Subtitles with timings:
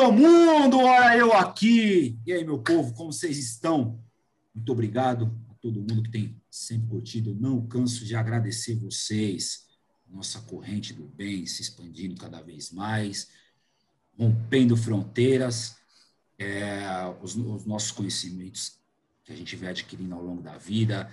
[0.00, 0.78] Alô, mundo!
[0.78, 2.18] Olha eu aqui!
[2.24, 4.02] E aí, meu povo, como vocês estão?
[4.54, 7.32] Muito obrigado a todo mundo que tem sempre curtido.
[7.32, 9.66] Eu não canso de agradecer vocês.
[10.08, 13.28] Nossa corrente do bem se expandindo cada vez mais,
[14.18, 15.76] rompendo fronteiras,
[16.38, 16.80] é,
[17.20, 18.80] os, os nossos conhecimentos
[19.22, 21.12] que a gente vem adquirindo ao longo da vida,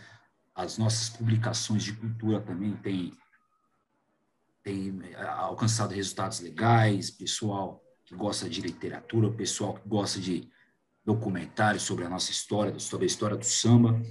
[0.56, 3.12] as nossas publicações de cultura também têm,
[4.64, 10.50] têm é, alcançado resultados legais, pessoal que gosta de literatura, o pessoal que gosta de
[11.06, 14.02] documentários sobre a nossa história, sobre a história do samba.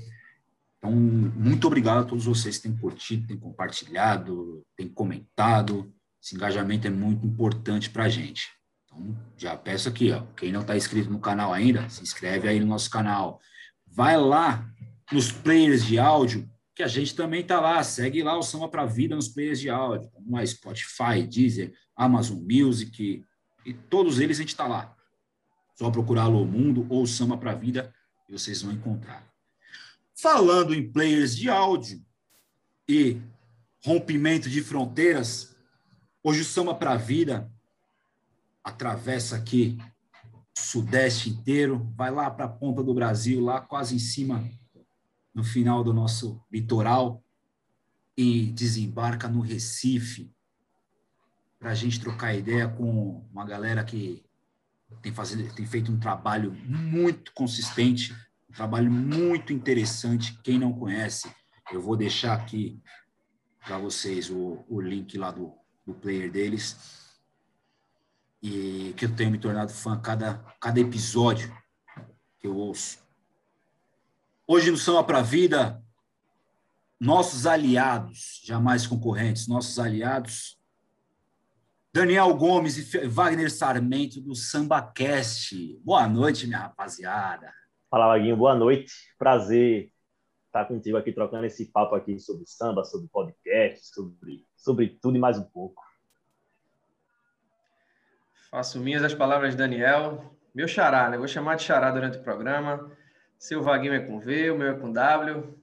[0.76, 5.92] Então, muito obrigado a todos vocês que têm curtido, têm compartilhado, têm comentado.
[6.22, 8.50] Esse engajamento é muito importante para a gente.
[8.84, 12.60] Então, já peço aqui, ó, quem não está inscrito no canal ainda, se inscreve aí
[12.60, 13.40] no nosso canal.
[13.86, 14.70] Vai lá
[15.10, 17.82] nos players de áudio, que a gente também está lá.
[17.82, 23.24] Segue lá o Samba para Vida nos players de áudio, a Spotify, Deezer, Amazon Music,
[23.66, 24.96] e todos eles a gente está lá.
[25.74, 27.92] Só procurar Alô Mundo ou Samba para Vida
[28.28, 29.26] e vocês vão encontrar.
[30.14, 32.00] Falando em players de áudio
[32.88, 33.20] e
[33.84, 35.54] rompimento de fronteiras,
[36.22, 37.52] hoje o Samba para Vida
[38.62, 39.76] atravessa aqui
[40.56, 44.48] o Sudeste inteiro, vai lá para a ponta do Brasil, lá quase em cima,
[45.34, 47.22] no final do nosso litoral,
[48.16, 50.32] e desembarca no Recife,
[51.66, 54.24] para a gente trocar ideia com uma galera que
[55.02, 55.12] tem,
[55.56, 58.14] tem feito um trabalho muito consistente,
[58.48, 60.38] um trabalho muito interessante.
[60.44, 61.28] Quem não conhece,
[61.72, 62.80] eu vou deixar aqui
[63.64, 66.76] para vocês o, o link lá do, do player deles.
[68.40, 71.52] E que eu tenho me tornado fã cada, cada episódio
[72.38, 73.00] que eu ouço.
[74.46, 75.84] Hoje no Samba para a Vida,
[77.00, 80.55] nossos aliados, jamais concorrentes, nossos aliados
[81.96, 85.80] Daniel Gomes e Wagner Sarmento do SambaCast.
[85.82, 87.50] Boa noite, minha rapaziada.
[87.90, 88.36] Fala, Vaguinho.
[88.36, 88.92] Boa noite.
[89.18, 89.90] Prazer
[90.44, 95.18] estar contigo aqui trocando esse papo aqui sobre samba, sobre podcast, sobre, sobre tudo e
[95.18, 95.82] mais um pouco.
[98.50, 100.36] Faço minhas as palavras de Daniel.
[100.54, 101.16] Meu xará, né?
[101.16, 102.92] Vou chamar de xará durante o programa.
[103.38, 105.58] Seu Vaguinho é com V, o meu é com W.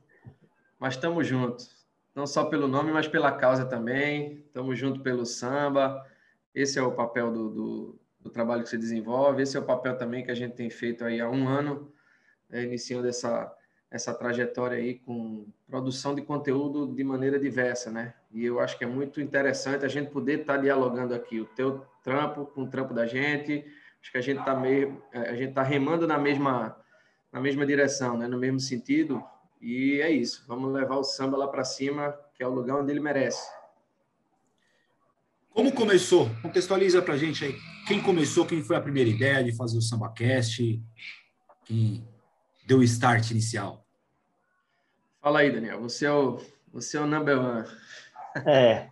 [0.79, 1.85] Mas estamos juntos.
[2.15, 4.39] Não só pelo nome, mas pela causa também.
[4.47, 6.03] Estamos juntos pelo samba
[6.53, 9.97] esse é o papel do, do, do, trabalho que você desenvolve, esse é o papel
[9.97, 11.91] também que a gente tem feito aí há um ano,
[12.51, 13.53] é, iniciando essa,
[13.89, 18.13] essa trajetória aí com produção de conteúdo de maneira diversa, né?
[18.31, 21.45] E eu acho que é muito interessante a gente poder estar tá dialogando aqui, o
[21.45, 23.65] teu trampo com o trampo da gente,
[24.01, 26.77] acho que a gente está meio, é, a gente está remando na mesma,
[27.31, 28.27] na mesma direção, né?
[28.27, 29.23] No mesmo sentido,
[29.59, 32.91] e é isso, vamos levar o samba lá para cima, que é o lugar onde
[32.91, 33.49] ele merece.
[35.53, 36.31] Como começou?
[36.41, 37.55] Contextualiza para a gente aí.
[37.87, 40.81] Quem começou, quem foi a primeira ideia de fazer o SambaCast?
[41.65, 42.03] Quem
[42.65, 43.85] deu o start inicial?
[45.21, 45.79] Fala aí, Daniel.
[45.81, 46.41] Você é o,
[46.73, 47.67] você é o number one.
[48.47, 48.89] É,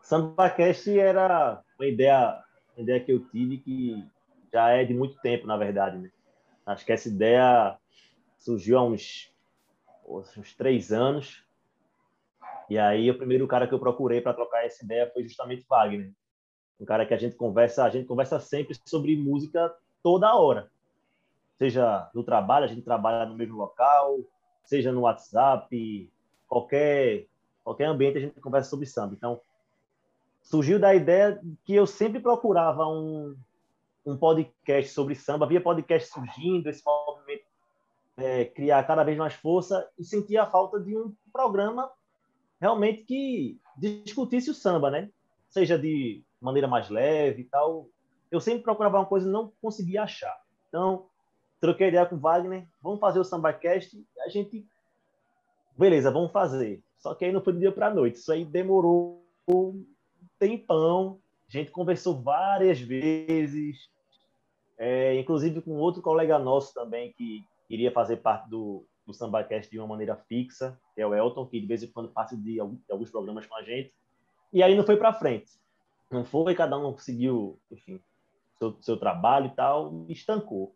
[0.00, 2.44] SambaCast era uma ideia,
[2.76, 4.08] uma ideia que eu tive que
[4.52, 5.98] já é de muito tempo, na verdade.
[5.98, 6.12] Né?
[6.64, 7.76] Acho que essa ideia
[8.38, 9.32] surgiu há uns,
[10.06, 11.42] uns três anos
[12.68, 16.12] e aí, o primeiro cara que eu procurei para trocar essa ideia foi justamente Wagner.
[16.78, 20.70] Um cara que a gente conversa, a gente conversa sempre sobre música toda hora.
[21.58, 24.18] Seja no trabalho, a gente trabalha no mesmo local,
[24.64, 26.12] seja no WhatsApp,
[26.46, 27.26] qualquer
[27.64, 29.14] qualquer ambiente a gente conversa sobre samba.
[29.14, 29.40] Então,
[30.40, 33.36] surgiu da ideia que eu sempre procurava um,
[34.06, 37.44] um podcast sobre samba, via podcast surgindo, esse movimento
[38.16, 41.90] é, criar cada vez mais força e sentia a falta de um programa
[42.60, 45.10] realmente que discutisse o samba, né?
[45.48, 47.88] Seja de maneira mais leve e tal.
[48.30, 50.36] Eu sempre procurava uma coisa e não conseguia achar.
[50.68, 51.06] Então,
[51.60, 54.04] troquei ideia com Wagner, vamos fazer o SambaCast.
[54.24, 54.66] A gente,
[55.76, 56.82] beleza, vamos fazer.
[56.98, 58.16] Só que aí não foi do dia para a noite.
[58.16, 59.84] Isso aí demorou um
[60.38, 61.20] tempão.
[61.48, 63.88] A gente conversou várias vezes,
[64.76, 69.78] é, inclusive com outro colega nosso também que iria fazer parte do, do SambaCast de
[69.78, 73.10] uma maneira fixa, que é o Elton, que de vez em quando passa de alguns
[73.10, 73.90] programas com a gente.
[74.52, 75.50] E aí não foi para frente.
[76.10, 78.00] Não foi, cada um conseguiu, enfim,
[78.58, 80.74] seu, seu trabalho e tal, e estancou.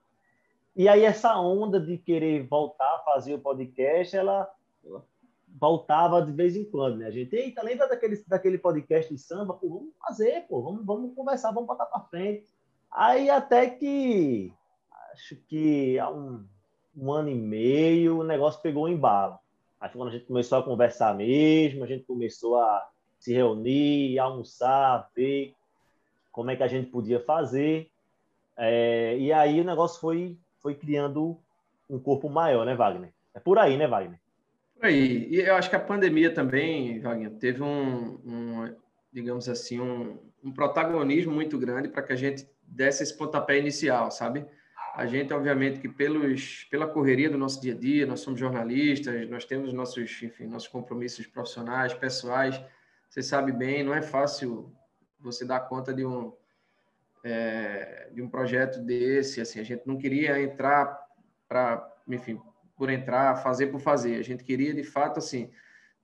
[0.75, 4.51] E aí essa onda de querer voltar a fazer o podcast, ela,
[4.83, 5.05] ela
[5.49, 7.07] voltava de vez em quando, né?
[7.09, 9.53] A gente, eita, lembra daquele, daquele podcast de samba?
[9.53, 12.47] Pô, vamos fazer, pô, vamos, vamos conversar, vamos botar para frente.
[12.91, 14.53] Aí até que,
[15.13, 16.47] acho que há um,
[16.97, 19.39] um ano e meio, o negócio pegou embalo.
[19.81, 24.19] Acho que quando a gente começou a conversar mesmo, a gente começou a se reunir,
[24.19, 25.55] almoçar, ver
[26.31, 27.91] como é que a gente podia fazer.
[28.57, 31.39] É, e aí o negócio foi, foi criando
[31.89, 33.13] um corpo maior, né, Wagner?
[33.35, 34.21] É por aí, né, Wagner?
[34.75, 35.29] Por aí.
[35.29, 38.75] E eu acho que a pandemia também, Wagner, teve um, um
[39.13, 44.11] digamos assim, um, um protagonismo muito grande para que a gente desse esse pontapé inicial,
[44.11, 44.47] sabe?
[44.95, 49.29] A gente, obviamente, que pelos, pela correria do nosso dia a dia, nós somos jornalistas,
[49.29, 52.63] nós temos nossos, enfim, nossos compromissos profissionais, pessoais.
[53.09, 54.71] Você sabe bem, não é fácil
[55.19, 56.35] você dar conta de um,
[57.25, 59.41] é, de um projeto desse.
[59.41, 60.99] Assim, a gente não queria entrar
[61.49, 62.39] para, enfim,
[62.77, 64.17] por entrar, fazer por fazer.
[64.17, 65.51] A gente queria, de fato, assim,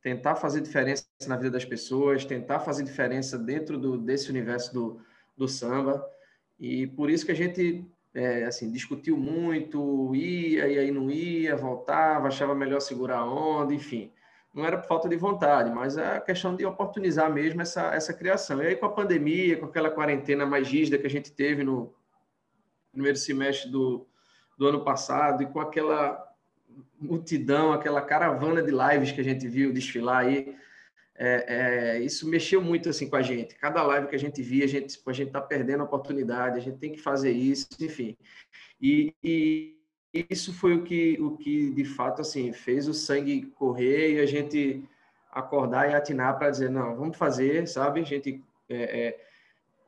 [0.00, 5.00] tentar fazer diferença na vida das pessoas, tentar fazer diferença dentro do, desse universo do,
[5.36, 6.02] do samba.
[6.58, 11.56] E por isso que a gente é, assim, discutiu muito, ia e aí não ia,
[11.56, 14.12] voltava, achava melhor segurar a onda, enfim.
[14.54, 18.12] Não era por falta de vontade, mas é a questão de oportunizar mesmo essa, essa
[18.12, 18.62] criação.
[18.62, 21.94] E aí, com a pandemia, com aquela quarentena mais rígida que a gente teve no
[22.90, 24.06] primeiro semestre do,
[24.56, 26.26] do ano passado, e com aquela
[27.00, 30.56] multidão, aquela caravana de lives que a gente viu desfilar aí,
[31.20, 33.56] é, é, isso mexeu muito assim com a gente.
[33.56, 36.60] Cada live que a gente via, a gente a gente está perdendo a oportunidade, a
[36.60, 38.16] gente tem que fazer isso, enfim.
[38.80, 39.76] E, e,
[40.30, 44.26] isso foi o que o que de fato assim fez o sangue correr e a
[44.26, 44.84] gente
[45.32, 48.00] acordar e atinar para dizer não, vamos fazer, sabe?
[48.00, 49.20] A gente é, é,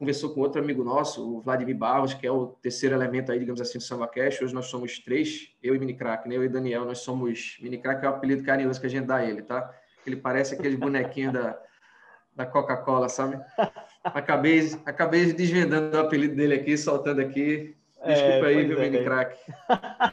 [0.00, 3.60] conversou com outro amigo nosso, o Vladimir Barros, que é o terceiro elemento aí, digamos
[3.60, 4.42] assim, do Samba Cash.
[4.42, 6.36] Hoje nós somos três, eu e Mini Crack, né?
[6.36, 9.16] Eu e Daniel, nós somos Mini Crack é o apelido carinhoso que a gente dá
[9.16, 9.79] a ele, tá?
[10.06, 11.58] Ele parece aquele bonequinho da,
[12.34, 13.38] da Coca-Cola, sabe?
[14.02, 17.76] Acabei, acabei desvendando o apelido dele aqui, soltando aqui.
[18.04, 19.36] Desculpa é, aí, viu, é, mini crack.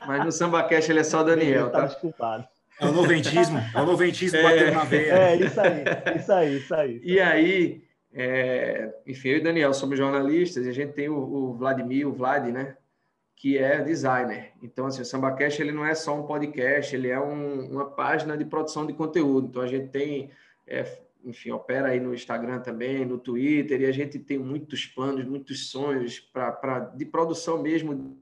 [0.06, 1.86] Mas no Samba Cash ele é só Daniel, tá?
[1.86, 2.46] Desculpado.
[2.80, 5.14] É o noventismo, é o noventismo é, batendo na veia.
[5.14, 5.84] É, isso aí,
[6.16, 7.02] isso aí, isso aí.
[7.04, 11.54] E aí, é, enfim, eu e Daniel somos jornalistas e a gente tem o, o
[11.54, 12.76] Vladimir, o Vlad, né?
[13.38, 14.54] Que é designer.
[14.64, 18.36] Então, assim, o SambaCast ele não é só um podcast, ele é um, uma página
[18.36, 19.48] de produção de conteúdo.
[19.48, 20.32] Então, a gente tem,
[20.66, 25.24] é, enfim, opera aí no Instagram também, no Twitter, e a gente tem muitos planos,
[25.24, 28.20] muitos sonhos para de produção mesmo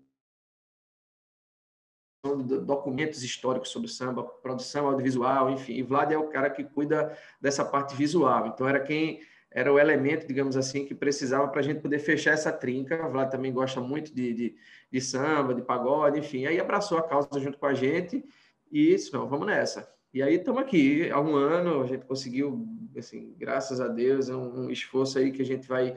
[2.66, 5.76] documentos históricos sobre samba, produção audiovisual, enfim.
[5.76, 8.48] E Vlad é o cara que cuida dessa parte visual.
[8.48, 9.22] Então, era quem
[9.56, 13.08] era o elemento, digamos assim, que precisava para a gente poder fechar essa trinca.
[13.08, 14.56] O Vlad também gosta muito de, de,
[14.92, 16.46] de, samba, de pagode, enfim.
[16.46, 18.22] Aí abraçou a causa junto com a gente
[18.70, 19.90] e disse, não, vamos nessa.
[20.14, 22.68] E aí estamos aqui, há um ano a gente conseguiu,
[22.98, 25.96] assim, graças a Deus, é um, um esforço aí que a gente vai,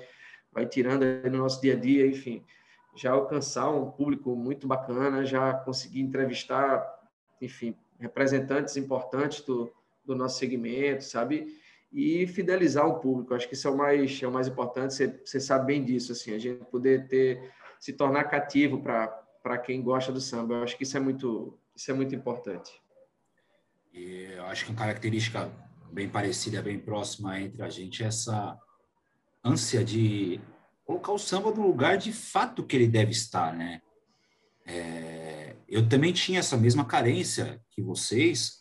[0.53, 2.45] vai tirando no nosso dia a dia, enfim,
[2.95, 6.87] já alcançar um público muito bacana, já conseguir entrevistar,
[7.43, 9.69] enfim, representantes importantes do,
[10.05, 11.49] do nosso segmento, sabe?
[11.93, 13.35] E fidelizar o público.
[13.35, 14.95] Acho que isso é o mais, é o mais importante.
[14.95, 19.83] Você, você sabe bem disso, assim, a gente poder ter se tornar cativo para quem
[19.83, 20.55] gosta do samba.
[20.55, 22.73] Eu acho que isso é muito, isso é muito importante.
[23.93, 25.51] E eu acho que uma característica
[25.93, 28.59] bem parecida, bem próxima entre a gente é essa
[29.43, 30.41] ânsia de
[30.85, 33.81] colocar o samba no lugar de fato que ele deve estar, né?
[34.67, 38.58] É, eu também tinha essa mesma carência que vocês,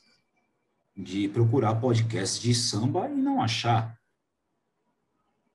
[0.98, 3.96] de procurar podcasts de samba e não achar.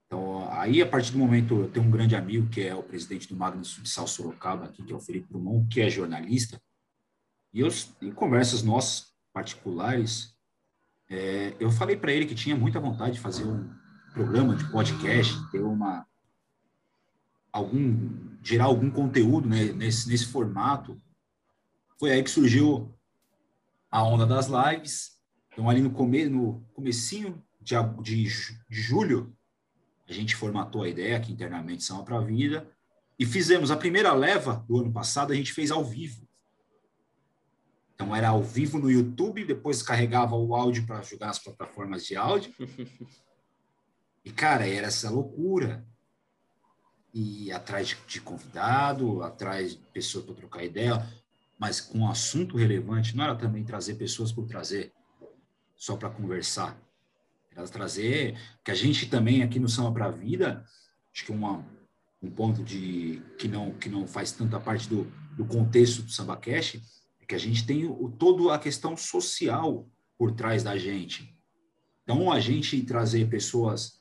[0.06, 3.28] Então, aí, a partir do momento, eu tenho um grande amigo que é o presidente
[3.28, 6.62] do Magnus Futsal Sorocaba, aqui, que é o Felipe Drummond, que é jornalista,
[7.52, 7.68] e eu,
[8.00, 10.34] em conversas nossas particulares,
[11.10, 13.68] é, eu falei para ele que tinha muita vontade de fazer um
[14.14, 16.06] programa de podcast, ter uma
[17.52, 21.00] algum gerar algum conteúdo né, nesse, nesse formato.
[21.98, 22.94] Foi aí que surgiu
[23.90, 25.12] a onda das lives
[25.52, 29.36] então, ali no, come, no comecinho de, de, de julho,
[30.08, 32.68] a gente formatou a ideia aqui internamente São para a Vida
[33.18, 36.26] e fizemos a primeira leva do ano passado, a gente fez ao vivo.
[37.94, 42.16] Então, era ao vivo no YouTube, depois carregava o áudio para jogar nas plataformas de
[42.16, 42.52] áudio.
[44.24, 45.86] E, cara, era essa loucura.
[47.12, 51.06] E atrás de, de convidado, atrás de pessoas para trocar ideia,
[51.58, 54.92] mas com um assunto relevante, não era também trazer pessoas por trazer
[55.82, 56.80] só para conversar.
[57.50, 60.64] Era trazer que a gente também aqui no Samba para a Vida,
[61.12, 61.66] acho que uma,
[62.22, 66.36] um ponto de que não que não faz tanta parte do, do contexto do Samba
[66.36, 66.76] Cash,
[67.20, 69.84] é que a gente tem o, toda a questão social
[70.16, 71.36] por trás da gente.
[72.04, 74.00] Então, a gente trazer pessoas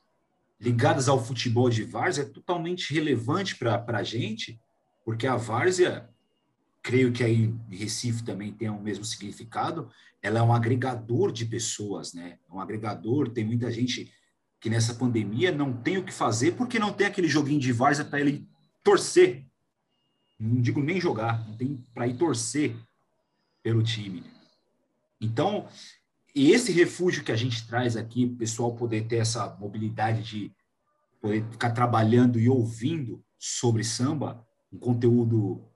[0.60, 4.62] ligadas ao futebol de várzea é totalmente relevante para a gente,
[5.04, 6.08] porque a várzea
[6.82, 9.90] creio que aí Recife também tem o mesmo significado,
[10.22, 12.38] ela é um agregador de pessoas, né?
[12.50, 14.12] É um agregador, tem muita gente
[14.60, 18.06] que nessa pandemia não tem o que fazer porque não tem aquele joguinho de várzea
[18.06, 18.48] para ele
[18.84, 19.46] torcer.
[20.40, 22.76] Não digo nem jogar, não tem para ir torcer
[23.64, 24.24] pelo time.
[25.20, 25.68] Então,
[26.34, 30.52] esse refúgio que a gente traz aqui, o pessoal poder ter essa mobilidade de
[31.20, 35.71] poder ficar trabalhando e ouvindo sobre samba, um conteúdo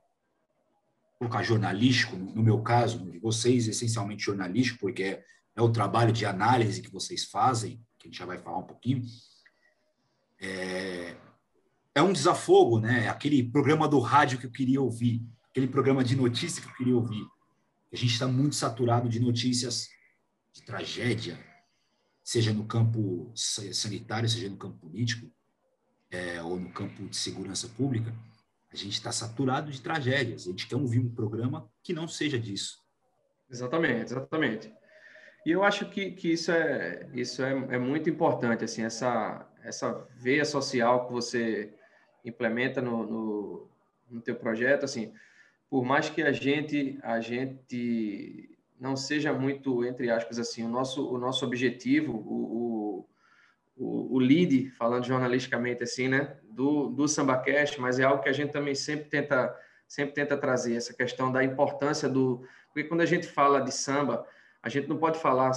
[1.25, 6.81] colocar jornalístico, no meu caso, vocês essencialmente jornalístico, porque é, é, o trabalho de análise
[6.81, 9.03] que vocês fazem, que a gente já vai falar um pouquinho,
[10.39, 11.15] é,
[11.95, 13.09] é um desafogo, né?
[13.09, 16.95] Aquele programa do rádio que eu queria ouvir, aquele programa de notícia que eu queria
[16.95, 17.25] ouvir.
[17.91, 19.87] A gente está muito saturado de notícias
[20.53, 21.39] de tragédia,
[22.23, 25.31] seja no campo sanitário, seja no campo político,
[26.11, 28.13] é, ou no campo de segurança pública.
[28.81, 30.47] A gente está saturado de tragédias.
[30.47, 32.83] A gente quer ouvir um programa que não seja disso.
[33.49, 34.73] Exatamente, exatamente.
[35.45, 40.07] E eu acho que, que isso, é, isso é, é muito importante, assim, essa, essa
[40.15, 41.73] veia social que você
[42.23, 43.69] implementa no, no,
[44.09, 45.13] no teu projeto, assim,
[45.69, 51.07] por mais que a gente, a gente não seja muito, entre aspas, assim, o nosso,
[51.07, 53.09] o nosso objetivo, o, o,
[53.77, 58.51] o lead, falando jornalisticamente assim, né, do, do SambaCast, mas é algo que a gente
[58.51, 59.53] também sempre tenta,
[59.87, 62.45] sempre tenta trazer, essa questão da importância do...
[62.67, 64.25] Porque quando a gente fala de samba,
[64.63, 65.51] a gente não pode falar,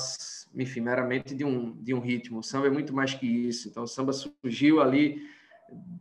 [0.54, 2.40] enfim, meramente de um, de um ritmo.
[2.40, 3.68] O samba é muito mais que isso.
[3.68, 5.22] Então, o samba surgiu ali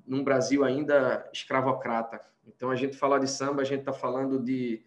[0.05, 2.19] num Brasil ainda escravocrata.
[2.45, 4.83] Então, a gente fala de samba, a gente está falando de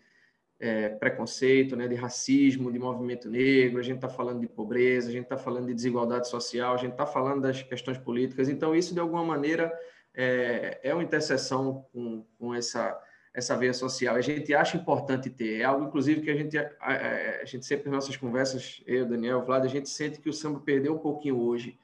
[0.60, 5.12] é, preconceito, né, de racismo, de movimento negro, a gente está falando de pobreza, a
[5.12, 8.48] gente está falando de desigualdade social, a gente está falando das questões políticas.
[8.50, 9.72] Então, isso, de alguma maneira,
[10.14, 13.00] é, é uma interseção com, com essa,
[13.32, 14.14] essa veia social.
[14.14, 15.60] A gente acha importante ter.
[15.60, 19.06] É algo, inclusive, que a gente, a, a, a gente sempre, nas nossas conversas, eu,
[19.06, 21.78] Daniel, Vlad, a gente sente que o samba perdeu um pouquinho hoje.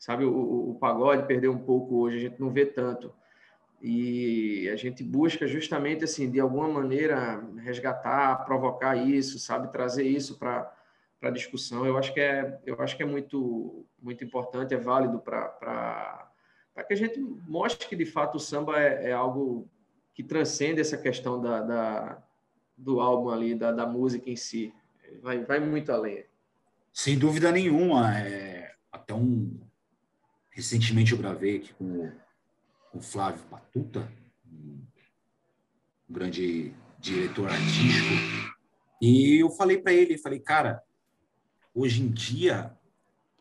[0.00, 3.12] Sabe, o, o, o pagode perdeu um pouco hoje, a gente não vê tanto
[3.80, 9.72] e a gente busca justamente assim de alguma maneira resgatar provocar isso sabe?
[9.72, 10.76] Trazer isso para
[11.18, 11.84] para discussão.
[11.84, 16.84] Eu acho que é eu acho que é muito muito importante é válido para para
[16.84, 19.68] que a gente mostre que de fato o samba é, é algo
[20.14, 22.22] que transcende essa questão da, da
[22.76, 24.74] do álbum ali da, da música em si.
[25.22, 26.24] Vai vai muito além.
[26.92, 29.58] Sem dúvida nenhuma é até um
[30.50, 32.10] recentemente eu gravei aqui com
[32.92, 34.10] o Flávio Patuta,
[34.44, 34.82] um
[36.08, 38.54] grande diretor artístico,
[39.00, 40.82] e eu falei para ele, falei, cara,
[41.74, 42.76] hoje em dia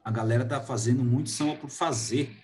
[0.04, 2.36] a galera tá fazendo muito samba por fazer.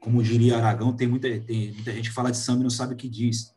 [0.00, 2.94] Como diria Aragão, tem muita, tem muita gente que fala de samba e não sabe
[2.94, 3.54] o que diz.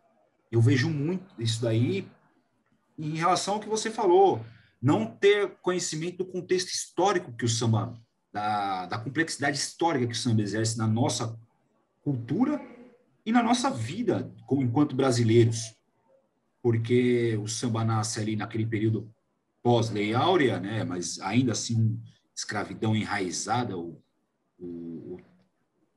[0.51, 2.07] Eu vejo muito isso daí
[2.98, 4.45] em relação ao que você falou,
[4.81, 7.93] não ter conhecimento do contexto histórico que o samba,
[8.31, 11.38] da, da complexidade histórica que o samba exerce na nossa
[12.03, 12.62] cultura
[13.25, 15.75] e na nossa vida como enquanto brasileiros,
[16.61, 19.11] porque o samba nasce ali naquele período
[19.63, 21.99] pós-lei áurea, né, mas ainda assim
[22.35, 24.01] escravidão enraizada, o,
[24.59, 25.19] o,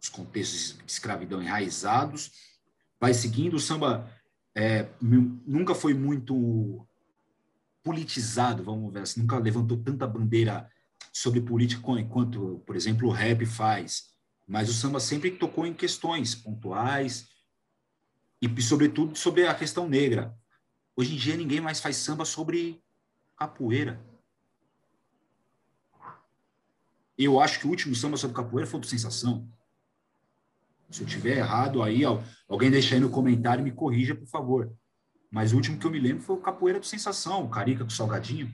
[0.00, 2.30] os contextos de escravidão enraizados,
[3.00, 4.10] vai seguindo, o samba
[4.54, 6.86] é, nunca foi muito
[7.82, 10.70] politizado, vamos ver assim, nunca levantou tanta bandeira
[11.12, 14.13] sobre política quanto, por exemplo, o rap faz,
[14.46, 17.28] mas o samba sempre tocou em questões pontuais
[18.40, 20.36] e, sobretudo, sobre a questão negra.
[20.96, 22.82] Hoje em dia, ninguém mais faz samba sobre
[23.36, 24.04] capoeira.
[27.16, 29.48] Eu acho que o último samba sobre capoeira foi do Sensação.
[30.90, 32.02] Se eu tiver errado, aí
[32.48, 34.72] alguém deixa aí no comentário me corrija, por favor.
[35.34, 37.90] Mas o último que eu me lembro foi o Capoeira do Sensação, o Carica com
[37.90, 38.48] Salgadinho.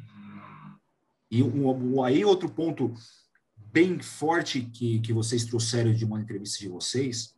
[1.30, 2.94] E um, aí outro ponto
[3.72, 7.36] bem forte que, que vocês trouxeram de uma entrevista de vocês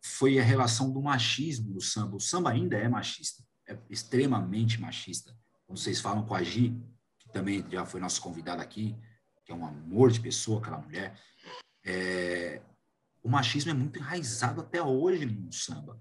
[0.00, 2.16] foi a relação do machismo do samba.
[2.16, 5.36] O samba ainda é machista, é extremamente machista.
[5.66, 6.80] Quando vocês falam com a Gi,
[7.18, 8.96] que também já foi nossa convidada aqui,
[9.44, 11.20] que é um amor de pessoa, aquela mulher,
[11.84, 12.62] é,
[13.22, 16.00] o machismo é muito enraizado até hoje no samba.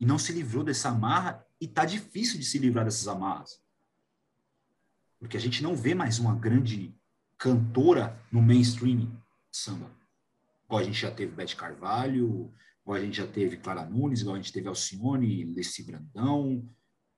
[0.00, 3.60] E não se livrou dessa amarra, e tá difícil de se livrar dessas amarras.
[5.18, 6.97] Porque a gente não vê mais uma grande
[7.38, 9.08] cantora no mainstream
[9.50, 9.90] samba.
[10.66, 12.52] Igual a gente já teve Beth Carvalho,
[12.82, 16.68] igual a gente já teve Clara Nunes, igual a gente teve Alcione, Leci Brandão,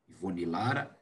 [0.08, 0.96] Ivone Lara.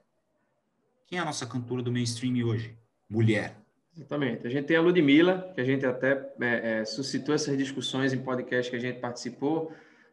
[1.06, 2.78] Quem é a nossa cantora do mainstream hoje?
[3.08, 3.56] Mulher.
[3.94, 4.46] Exatamente.
[4.46, 8.22] A gente tem a Ludmilla, que a gente até é, é, suscitou essas discussões em
[8.22, 9.72] podcast que a gente participou,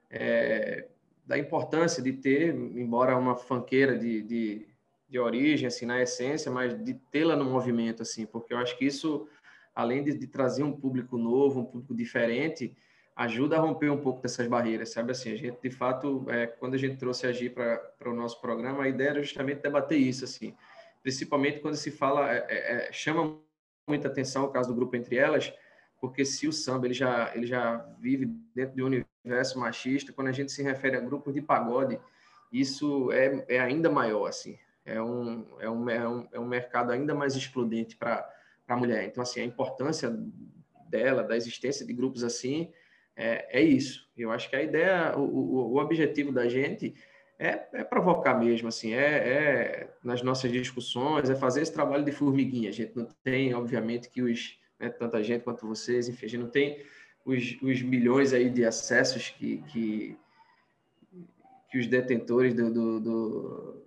[0.10, 0.88] é,
[1.26, 4.68] da importância de ter, embora uma fanqueira de, de
[5.08, 8.86] de origem, assim, na essência, mas de tê-la no movimento, assim, porque eu acho que
[8.86, 9.28] isso,
[9.74, 12.76] além de, de, trazer um público novo, um público diferente,
[13.16, 15.12] ajuda a romper um pouco dessas barreiras, sabe?
[15.12, 18.42] Assim, a gente, de fato, é, quando a gente trouxe a Gi para o nosso
[18.42, 20.56] programa, a ideia era justamente debater isso, assim,
[21.02, 23.40] principalmente quando se fala, é, é, é, chama
[23.88, 25.54] muita atenção o caso do grupo Entre Elas,
[26.02, 30.28] porque se o samba ele já, ele já vive dentro de um universo machista, quando
[30.28, 32.00] a gente se refere a grupos de pagode,
[32.52, 36.92] isso é, é ainda maior, assim, é um, é um, é um, é um mercado
[36.92, 38.30] ainda mais excludente para
[38.68, 39.06] a mulher.
[39.06, 40.16] Então, assim, a importância
[40.88, 42.72] dela, da existência de grupos assim,
[43.16, 44.08] é, é isso.
[44.16, 46.94] Eu acho que a ideia, o, o, o objetivo da gente
[47.40, 52.12] é, é, provocar mesmo, assim, é, é, nas nossas discussões, é fazer esse trabalho de
[52.12, 52.70] formiguinha.
[52.70, 56.42] A gente não tem, obviamente, que os, né, tanta gente quanto vocês, enfim, a gente
[56.42, 56.82] não tem
[57.26, 60.18] os, os milhões aí de acessos que, que,
[61.72, 63.85] que os detentores do, do, do,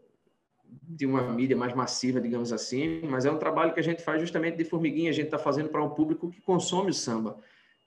[0.70, 4.20] de uma mídia mais massiva, digamos assim, mas é um trabalho que a gente faz
[4.20, 7.38] justamente de formiguinha, a gente está fazendo para um público que consome o samba.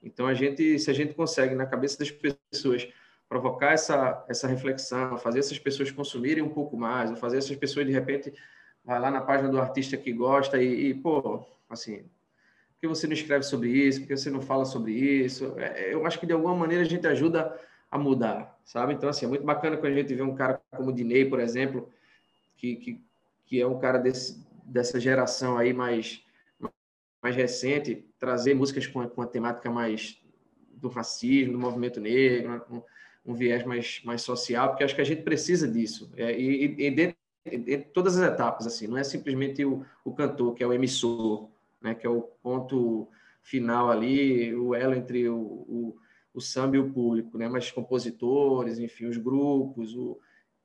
[0.04, 2.88] Então, a gente, se a gente consegue, na cabeça das pessoas,
[3.30, 7.92] provocar essa, essa reflexão, fazer essas pessoas consumirem um pouco mais, fazer essas pessoas, de
[7.92, 8.34] repente,
[8.84, 13.08] vai lá na página do artista que gosta e, e pô, assim, por que você
[13.08, 14.02] não escreve sobre isso?
[14.02, 15.54] Por que você não fala sobre isso?
[15.58, 17.58] É, eu acho que, de alguma maneira, a gente ajuda
[17.90, 18.94] a mudar, sabe?
[18.94, 21.40] Então, assim, é muito bacana quando a gente vê um cara como o Dinei, por
[21.40, 21.90] exemplo,
[22.62, 23.02] que, que,
[23.48, 26.24] que é um cara desse, dessa geração aí mais
[27.24, 30.20] mais recente, trazer músicas com, com a temática mais
[30.74, 32.82] do racismo, do movimento negro, um,
[33.24, 36.12] um viés mais, mais social, porque acho que a gente precisa disso.
[36.18, 40.56] É, e, e dentro de todas as etapas, assim, não é simplesmente o, o cantor,
[40.56, 41.48] que é o emissor,
[41.80, 43.08] né, que é o ponto
[43.44, 45.98] final ali, o elo entre o, o,
[46.34, 50.20] o samba e o público, né, mas compositores, enfim, os grupos, o,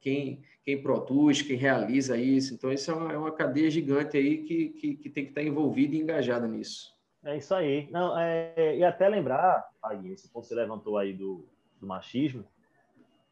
[0.06, 2.54] quem, quem produz, quem realiza isso.
[2.54, 5.42] Então, isso é uma, é uma cadeia gigante aí que, que, que, tem que estar
[5.42, 6.94] envolvida e engajada nisso.
[7.24, 7.90] É isso aí.
[7.90, 11.44] Não, é, e até lembrar, aí, esse ponto que você levantou aí do,
[11.80, 12.44] do machismo,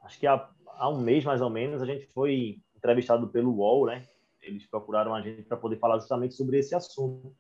[0.03, 3.87] acho que há, há um mês mais ou menos a gente foi entrevistado pelo UOL,
[3.87, 4.03] né?
[4.43, 7.33] Eles procuraram a gente para poder falar justamente sobre esse assunto.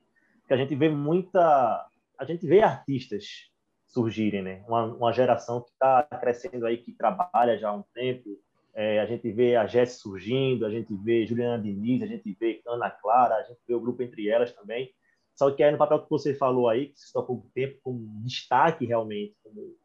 [0.46, 1.84] Que a gente vê muita.
[2.16, 3.50] A gente vê artistas
[3.88, 4.64] surgirem, né?
[4.68, 8.38] Uma, uma geração que está crescendo aí, que trabalha já há um tempo,
[8.74, 12.60] é, a gente vê a Jess surgindo, a gente vê Juliana Diniz, a gente vê
[12.66, 14.92] Ana Clara, a gente vê o grupo entre elas também.
[15.34, 18.22] Só que aí no papel que você falou aí, que você está pouco tempo, como
[18.24, 19.76] destaque realmente, como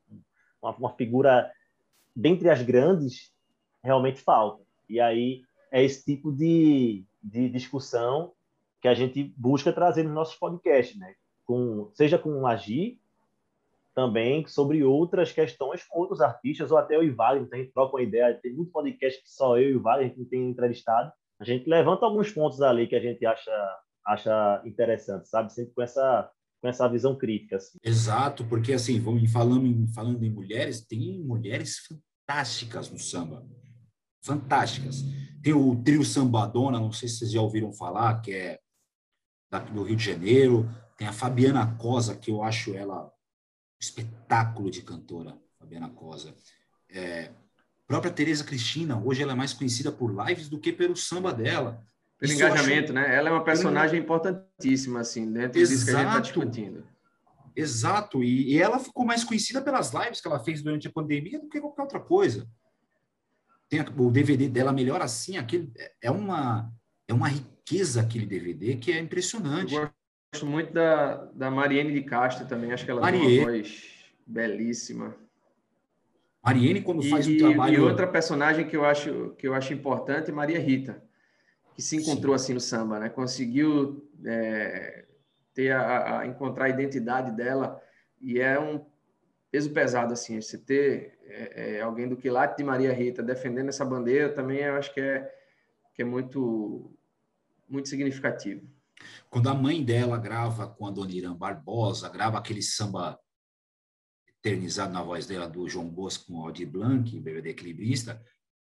[0.61, 1.51] uma, uma figura
[2.15, 3.31] dentre as grandes,
[3.83, 4.63] realmente falta.
[4.87, 8.33] E aí é esse tipo de, de discussão
[8.81, 11.13] que a gente busca trazer nos nossos podcasts, né?
[11.45, 12.99] Com, seja com o Agi,
[13.99, 17.97] também sobre outras questões com outros artistas, ou até o Ivalho, então a gente troca
[17.97, 21.43] uma ideia, tem muito podcast que só eu e o a gente tem entrevistado, a
[21.43, 23.51] gente levanta alguns pontos ali que a gente acha,
[24.07, 25.51] acha interessante, sabe?
[25.51, 26.31] Sempre com essa,
[26.61, 27.57] com essa visão crítica.
[27.57, 27.77] Assim.
[27.83, 31.79] Exato, porque assim, vamos falando, falando em mulheres, tem mulheres
[32.25, 33.45] fantásticas no samba,
[34.23, 35.03] fantásticas.
[35.43, 38.59] Tem o trio Sambadona, não sei se vocês já ouviram falar, que é
[39.73, 43.11] do Rio de Janeiro, tem a Fabiana Cosa, que eu acho ela
[43.79, 46.35] espetáculo de cantora, Fabiana Cosa.
[46.89, 47.31] É,
[47.87, 51.83] própria Tereza Cristina, hoje ela é mais conhecida por lives do que pelo samba dela.
[52.19, 53.15] Pelo Isso engajamento, né?
[53.15, 55.73] Ela é uma personagem importantíssima, assim, dentro Exato.
[55.73, 56.87] disso que a gente está discutindo.
[57.55, 61.39] Exato, e, e, ela ficou mais conhecida pelas lives que ela fez durante a pandemia
[61.39, 62.47] do que qualquer outra coisa.
[63.67, 66.71] Tem o DVD dela melhor assim, aquele é uma
[67.07, 69.75] é uma riqueza aquele DVD que é impressionante.
[69.75, 69.89] Eu
[70.31, 73.27] gosto muito da, da Mariene de Castro também, acho que ela Mariene.
[73.27, 75.15] tem uma voz belíssima.
[76.43, 77.73] Mariene, quando faz e, um trabalho.
[77.73, 81.03] E outra personagem que eu acho, que eu acho importante é Maria Rita,
[81.73, 82.43] que se encontrou Sim.
[82.43, 83.09] assim no samba, né?
[83.09, 85.05] Conseguiu é,
[85.53, 87.81] ter a, a, encontrar a identidade dela
[88.21, 88.85] e é um
[89.51, 90.39] peso pesado assim.
[90.39, 94.75] Você ter é, é, alguém do quilate de Maria Rita defendendo essa bandeira também eu
[94.75, 95.29] acho que é
[95.93, 96.91] que é muito
[97.67, 98.65] muito significativo.
[99.29, 103.19] Quando a mãe dela grava com a Dona Irã Barbosa, grava aquele samba
[104.27, 108.21] eternizado na voz dela do João Bosco com o Aldir Blanc, BBD equilibrista,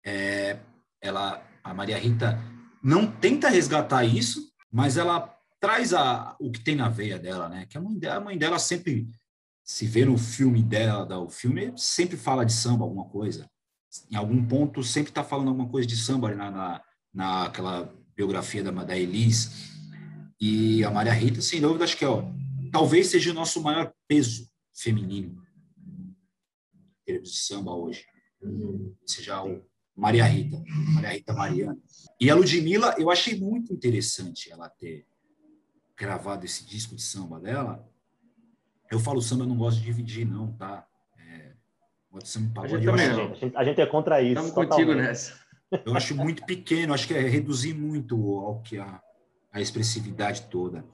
[0.05, 0.59] é,
[1.01, 2.39] ela, a Maria Rita
[2.83, 7.67] não tenta resgatar isso, mas ela traz a, o que tem na veia dela, né?
[7.67, 9.09] Que a mãe dela, a mãe dela sempre
[9.63, 13.49] se vê no filme dela, o filme sempre fala de samba, alguma coisa.
[14.11, 18.71] Em algum ponto sempre está falando alguma coisa de samba na, na, naquela biografia da,
[18.71, 19.70] da Elis.
[20.41, 22.25] E a Maria Rita, sem dúvida, acho que ó,
[22.73, 25.43] talvez seja o nosso maior peso feminino
[25.87, 28.07] em termos de samba hoje.
[29.05, 29.63] Seja o
[29.95, 30.63] Maria Rita,
[30.95, 31.79] Maria Rita Mariana.
[32.19, 35.07] E a Ludmilla, eu achei muito interessante ela ter
[35.97, 37.87] gravado esse disco de samba dela.
[38.91, 40.87] Eu falo samba, eu não gosto de dividir, não, tá?
[41.19, 41.53] É,
[42.11, 42.73] Gosto de samba A pagode.
[42.73, 43.21] gente Eu também acho.
[43.21, 44.41] A gente, a gente é contra isso.
[44.41, 45.39] Estamos contigo nessa.
[45.85, 49.01] eu acho muito pequeno, acho que é reduzir muito ao que a,
[49.53, 50.85] a expressividade toda.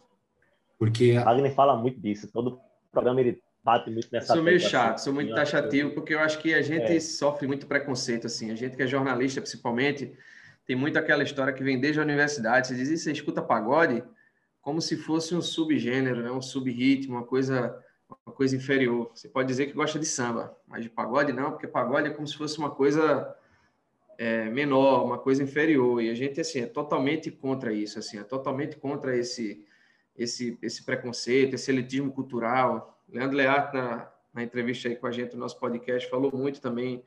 [0.78, 2.28] Porque Wagner fala muito disso.
[2.30, 2.60] Todo
[2.92, 5.04] programa ele bate muito Eu nessa sou meio chato, assim.
[5.04, 7.00] sou muito acho que- taxativo, porque eu acho que a gente É.
[7.00, 8.50] sofre muito preconceito, assim.
[8.50, 10.12] A gente que é jornalista, principalmente,
[10.66, 12.68] tem muito aquela história que vem desde a universidade.
[12.68, 14.02] Você diz, "Ih, você escuta pagode
[14.62, 16.30] como se fosse um subgênero, né?
[16.30, 17.76] um subritmo, uma coisa,
[18.26, 19.10] uma coisa inferior.
[19.14, 22.26] Você pode dizer que gosta de samba, mas de pagode não, porque pagode é como
[22.26, 23.32] se fosse uma coisa
[24.18, 26.02] é, menor, uma coisa inferior.
[26.02, 29.64] E a gente, assim, é totalmente contra isso, assim, é totalmente contra esse,
[30.16, 33.00] esse, esse preconceito, esse elitismo cultural.
[33.09, 37.02] Leandro Learte, na, na entrevista aí com a gente no nosso podcast, falou muito também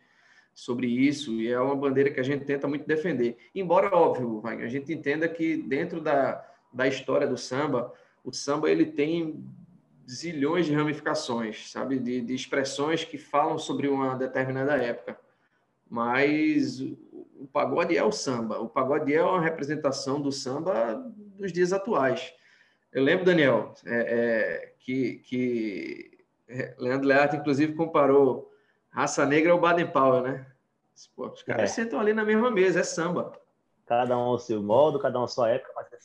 [0.53, 3.37] sobre isso, e é uma bandeira que a gente tenta muito defender.
[3.55, 7.93] Embora, óbvio, a gente entenda que dentro da, da história do samba,
[8.23, 9.43] o samba ele tem
[10.09, 15.17] zilhões de ramificações, sabe, de, de expressões que falam sobre uma determinada época.
[15.89, 20.95] Mas o, pagode é o samba, o pagode é uma representação do samba
[21.37, 22.31] dos dias atuais.
[22.91, 26.19] Eu lembro, Daniel, é, é, que, que
[26.77, 28.51] Leandro Learte, inclusive, comparou
[28.89, 30.45] raça negra ao Baden Powell, né?
[31.15, 31.73] Pô, os caras É.
[31.73, 33.31] sentam ali na mesma mesa, é samba.
[33.85, 35.97] Cada um ao seu modo, cada um à sua época, mas é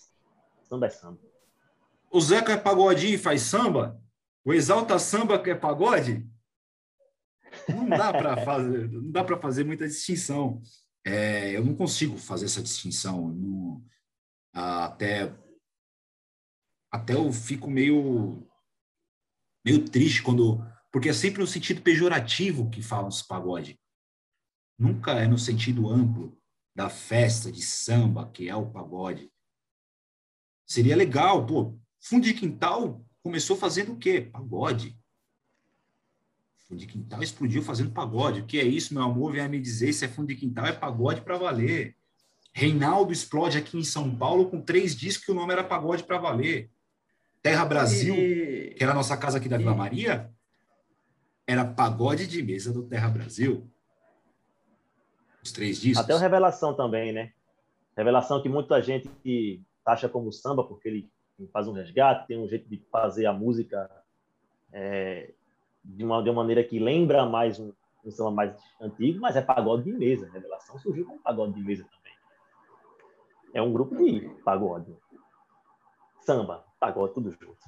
[0.63, 1.19] samba é samba.
[2.11, 4.01] o Zeca é pagodinho e faz samba,
[4.45, 6.25] o Exalta Samba que é pagode,
[7.69, 10.61] não dá para fazer, não dá para fazer muita distinção.
[11.05, 13.29] É, eu não consigo fazer essa distinção.
[13.33, 13.85] não-
[14.53, 15.37] até
[16.93, 18.49] até eu fico meio
[19.67, 20.59] meio triste quando
[20.93, 23.81] porque é sempre no sentido pejorativo que falam esse pagode.
[24.79, 26.41] Nunca é no sentido amplo
[26.75, 29.29] da festa de samba que é o pagode.
[30.67, 31.79] Seria legal, pô.
[32.01, 34.21] Fundo de Quintal começou fazendo o quê?
[34.21, 34.97] Pagode.
[36.69, 38.41] Fundo de Quintal explodiu fazendo pagode.
[38.41, 39.33] O que é isso, meu amor?
[39.33, 41.97] Venha me dizer se é Fundo de Quintal, é pagode para valer.
[42.53, 46.19] Reinaldo explode aqui em São Paulo com três discos que o nome era pagode para
[46.19, 46.71] valer.
[47.43, 50.31] Terra Brasil, E- que era a nossa casa aqui da Vila Maria,
[51.47, 53.71] era pagode de mesa do Terra Brasil.
[55.43, 56.03] Os três discos.
[56.03, 57.33] Até o Revelação também, né?
[57.95, 61.11] Revelação que muita gente taxa como samba, porque ele
[61.53, 63.91] faz um resgate, tem um jeito de fazer a música
[64.73, 65.35] é,
[65.85, 67.73] de, uma, de uma maneira que lembra mais um,
[68.05, 70.31] um samba mais antigo, mas é pagode de mesa.
[70.33, 72.13] Revelação surgiu como pagode de mesa também.
[73.53, 74.97] É um grupo de pagode.
[76.23, 77.59] Samba, pagode, tudo junto.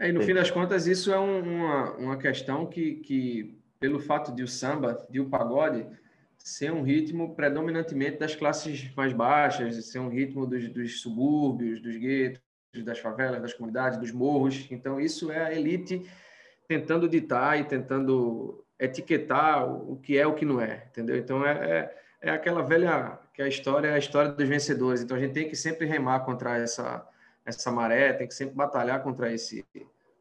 [0.00, 0.28] É, e no Sim.
[0.28, 4.48] fim das contas, isso é um- uma, uma questão que, que, pelo fato de o
[4.48, 5.86] samba, de o pagode,
[6.38, 11.96] ser um ritmo predominantemente das classes mais baixas, ser um ritmo dos, dos subúrbios, dos
[11.96, 12.40] guetos,
[12.84, 14.66] das favelas, das comunidades, dos morros.
[14.70, 16.08] Então, isso é a elite
[16.68, 21.16] tentando ditar e tentando etiquetar o que é o que não é, entendeu?
[21.16, 21.52] Então, é,
[22.22, 25.02] é, é aquela velha, que a história é a história dos vencedores.
[25.02, 27.06] Então, a gente tem que sempre remar contra essa
[27.44, 29.64] essa maré, tem que sempre batalhar contra esse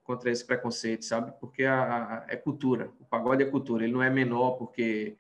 [0.04, 1.34] contra esse preconceito, sabe?
[1.40, 1.84] Porque a,
[2.20, 5.18] a- é cultura, o pagode é cultura, ele não é menor porque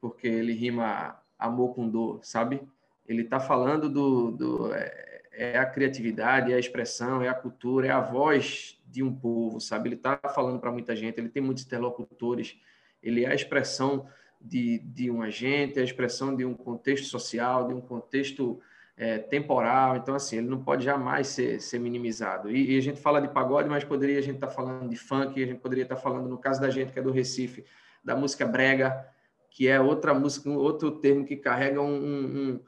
[0.00, 2.62] porque ele rima amor com dor, sabe?
[3.06, 7.86] Ele está falando do, do é, é a criatividade, é a expressão, é a cultura,
[7.88, 9.88] é a voz de um povo, sabe?
[9.88, 12.56] Ele está falando para muita gente, ele tem muitos interlocutores,
[13.02, 14.06] ele é a expressão
[14.40, 18.60] de, de um agente, é a expressão de um contexto social, de um contexto
[18.96, 19.96] é, temporal.
[19.96, 22.50] Então, assim, ele não pode jamais ser, ser minimizado.
[22.50, 25.42] E, e a gente fala de pagode, mas poderia a gente estar falando de funk,
[25.42, 27.64] a gente poderia estar falando, no caso da gente que é do Recife,
[28.02, 29.06] da música brega,
[29.50, 32.60] que é outra música, um outro termo que carrega um, um,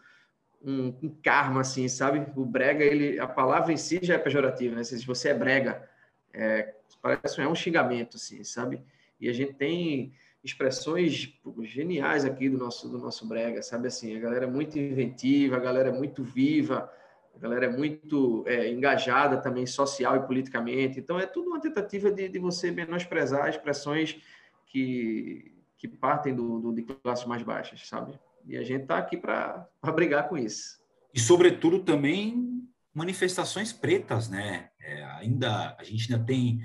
[0.64, 2.26] um, um karma, assim, sabe?
[2.36, 4.84] O brega, ele, a palavra em si já é pejorativa, né?
[4.84, 5.88] Se você é brega,
[6.32, 8.82] é, parece é um xingamento, assim, sabe?
[9.20, 14.16] E a gente tem expressões pô, geniais aqui do nosso do nosso brega, sabe assim,
[14.16, 16.90] a galera é muito inventiva, a galera é muito viva,
[17.34, 20.98] a galera é muito é, engajada também social e politicamente.
[20.98, 24.20] Então é tudo uma tentativa de, de você menosprezar expressões
[24.66, 28.16] que que partem do, do de classes mais baixas, sabe?
[28.46, 30.80] E a gente está aqui para brigar com isso.
[31.12, 32.62] E, sobretudo, também
[32.94, 34.70] manifestações pretas, né?
[34.82, 36.60] É, ainda a gente ainda tem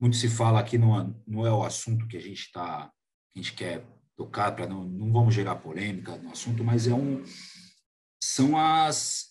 [0.00, 3.52] muito se fala aqui não, não é o assunto que a gente está a gente
[3.52, 3.86] quer
[4.16, 7.22] tocar para não não vamos gerar polêmica no assunto, mas é um
[8.22, 9.28] são as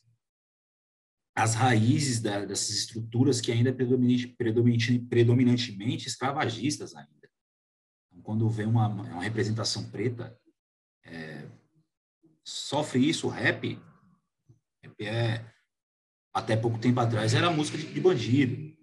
[1.36, 7.30] as raízes da, dessas estruturas que ainda predominante, predominante, predominantemente escravagistas ainda.
[8.08, 10.36] Então, quando vem uma, uma representação preta,
[11.06, 11.48] é,
[12.44, 13.80] sofre isso o rap.
[14.84, 15.46] Rap é
[16.38, 18.78] até pouco tempo atrás era música de, de bandido.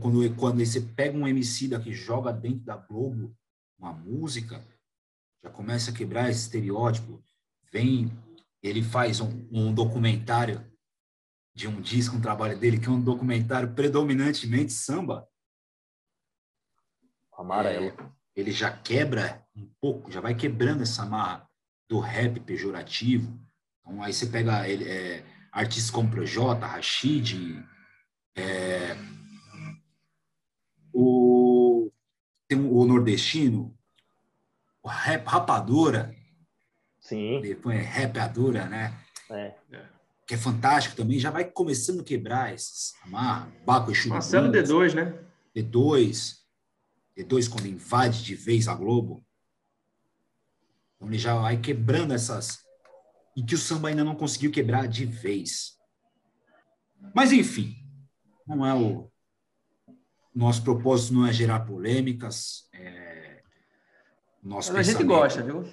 [0.00, 3.36] quando, quando você pega um MC da que joga dentro da Globo
[3.78, 4.64] uma música,
[5.42, 7.22] já começa a quebrar esse estereótipo.
[7.70, 8.10] Vem,
[8.62, 10.64] ele faz um, um documentário
[11.54, 15.28] de um disco, um trabalho dele, que é um documentário predominantemente samba.
[17.36, 17.88] Amarelo.
[17.88, 17.94] É,
[18.34, 21.46] ele já quebra um pouco, já vai quebrando essa marra
[21.86, 23.38] do rap pejorativo.
[23.80, 27.64] Então, aí você pega ele, é, artistas como Projota, Rashid,
[28.34, 28.96] é,
[30.92, 31.88] o,
[32.48, 33.72] tem o nordestino,
[34.82, 36.14] o rap, Rapadura.
[36.98, 37.40] Sim.
[37.40, 38.98] Depois é Rapadura, né?
[39.30, 39.54] É.
[40.26, 44.94] Que é fantástico também, já vai começando a quebrar esses amarra, Baco e Marcelo D2,
[44.94, 45.18] né?
[45.54, 46.38] D2.
[47.16, 49.24] D2 quando invade de vez a Globo.
[50.96, 52.63] Então ele já vai quebrando essas.
[53.36, 55.74] E que o samba ainda não conseguiu quebrar de vez.
[57.14, 57.74] Mas, enfim,
[58.46, 59.10] não é o,
[60.34, 62.68] nosso propósito não é gerar polêmicas.
[62.72, 63.40] É...
[64.42, 65.64] Nosso Mas a gente gosta, viu?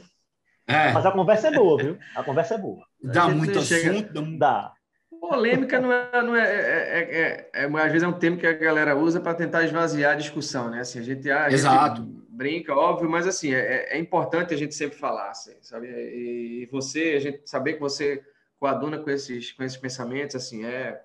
[0.68, 0.94] É.
[0.94, 1.98] Mas a conversa é boa, viu?
[2.16, 2.86] A conversa é boa.
[3.04, 4.14] Dá muito assunto.
[4.14, 4.22] Dá...
[4.38, 4.74] dá.
[5.20, 8.96] Polêmica não é, não é, é, é, às vezes é um termo que a galera
[8.96, 10.80] usa para tentar esvaziar a discussão, né?
[10.80, 12.02] Assim, a gente, a Exato.
[12.02, 15.88] Gente brinca, óbvio, mas assim é, importante a gente sempre falar, assim, sabe?
[15.88, 18.24] E você, a gente saber que você
[18.58, 21.04] coaduna com esses, com esses pensamentos, assim, é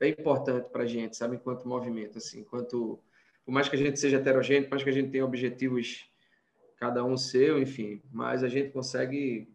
[0.00, 2.98] é importante para a gente, sabe, enquanto movimento, assim, enquanto
[3.44, 6.08] por mais que a gente seja heterogêneo, por mais que a gente tenha objetivos
[6.78, 9.52] cada um seu, enfim, mas a gente consegue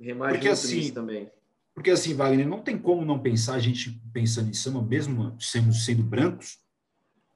[0.00, 1.30] remar porque assim, também.
[1.74, 5.72] Porque assim, Wagner, não tem como não pensar a gente pensando em samba, mesmo sendo,
[5.74, 6.58] sendo brancos,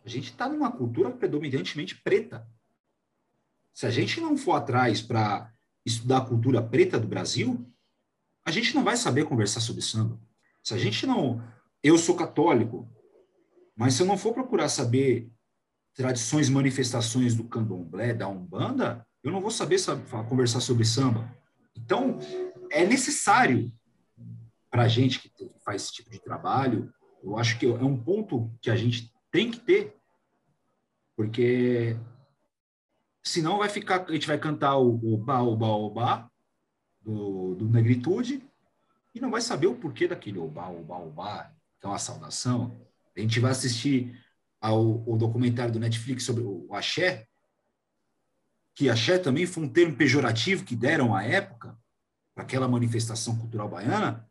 [0.04, 2.46] a gente está numa cultura predominantemente preta.
[3.76, 5.52] Se a gente não for atrás para
[5.84, 7.70] estudar a cultura preta do Brasil,
[8.42, 10.18] a gente não vai saber conversar sobre samba.
[10.62, 11.46] Se a gente não
[11.82, 12.90] eu sou católico,
[13.76, 15.30] mas se eu não for procurar saber
[15.94, 21.30] tradições, manifestações do candomblé, da umbanda, eu não vou saber, saber conversar sobre samba.
[21.76, 22.18] Então,
[22.70, 23.70] é necessário
[24.70, 26.90] para a gente que faz esse tipo de trabalho,
[27.22, 29.94] eu acho que é um ponto que a gente tem que ter,
[31.14, 31.94] porque
[33.28, 36.32] senão vai ficar, a gente vai cantar o oba, oba, oba
[37.00, 38.48] do, do negritude
[39.12, 42.80] e não vai saber o porquê daquele oba, oba, oba, que é uma saudação,
[43.16, 44.22] a gente vai assistir
[44.60, 47.26] ao, documentário do Netflix sobre o axé,
[48.74, 51.76] que axé também foi um termo pejorativo que deram à época
[52.34, 54.28] para aquela manifestação cultural baiana,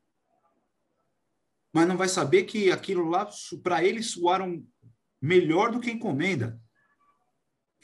[1.73, 3.27] mas não vai saber que aquilo lá,
[3.62, 4.65] para eles, soaram
[5.21, 6.62] melhor do que encomenda.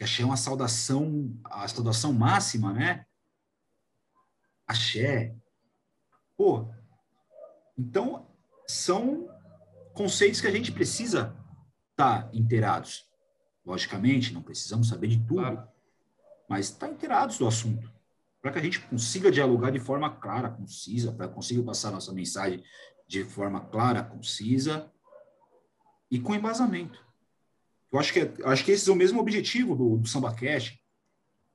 [0.01, 3.05] Que axé é uma saudação, a saudação máxima, né?
[4.65, 5.35] Axé.
[6.35, 6.67] Pô,
[7.77, 8.27] então,
[8.67, 9.29] são
[9.93, 11.37] conceitos que a gente precisa
[11.91, 13.07] estar tá inteirados.
[13.63, 15.67] Logicamente, não precisamos saber de tudo, claro.
[16.49, 17.93] mas estar tá inteirados do assunto,
[18.41, 22.63] para que a gente consiga dialogar de forma clara, concisa, para consiga passar nossa mensagem
[23.07, 24.91] de forma clara, concisa
[26.09, 27.10] e com embasamento.
[27.91, 30.79] Eu acho que, acho que esse é o mesmo objetivo do, do Samba Cash,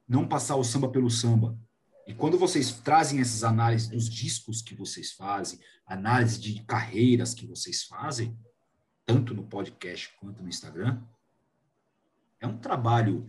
[0.06, 1.58] não passar o samba pelo samba.
[2.06, 7.46] E quando vocês trazem essas análises dos discos que vocês fazem, análise de carreiras que
[7.46, 8.38] vocês fazem,
[9.04, 11.02] tanto no podcast quanto no Instagram,
[12.38, 13.26] é um trabalho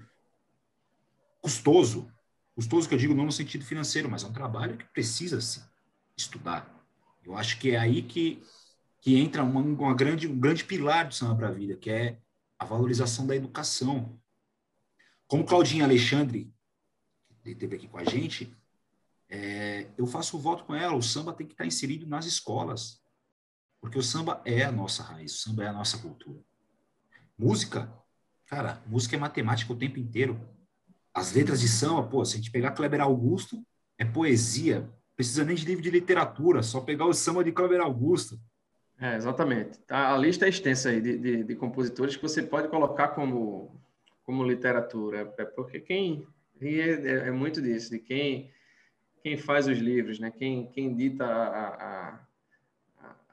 [1.41, 2.11] custoso.
[2.53, 5.63] Custoso que eu digo não no sentido financeiro, mas é um trabalho que precisa se
[6.15, 6.71] estudar.
[7.23, 8.43] Eu acho que é aí que,
[9.01, 12.19] que entra uma, uma grande, um grande pilar do Samba para a Vida, que é
[12.59, 14.19] a valorização da educação.
[15.27, 16.53] Como Claudinha Alexandre
[17.45, 18.55] esteve aqui com a gente,
[19.29, 23.01] é, eu faço o voto com ela, o samba tem que estar inserido nas escolas,
[23.81, 26.39] porque o samba é a nossa raiz, o samba é a nossa cultura.
[27.37, 27.93] Música,
[28.45, 30.39] cara, música é matemática o tempo inteiro.
[31.13, 33.65] As letras de samba, pô, se a gente pegar Kleber Augusto,
[33.97, 38.39] é poesia, precisa nem de livro de literatura, só pegar o samba de Kleber Augusto.
[38.99, 39.79] É, exatamente.
[39.89, 43.79] A, a lista é extensa aí de, de, de, compositores que você pode colocar como,
[44.23, 46.27] como literatura, é porque quem
[46.59, 48.51] é, é, é muito disso, de quem
[49.27, 50.31] quem faz os livros, né?
[50.31, 52.19] Quem, quem dita a, a,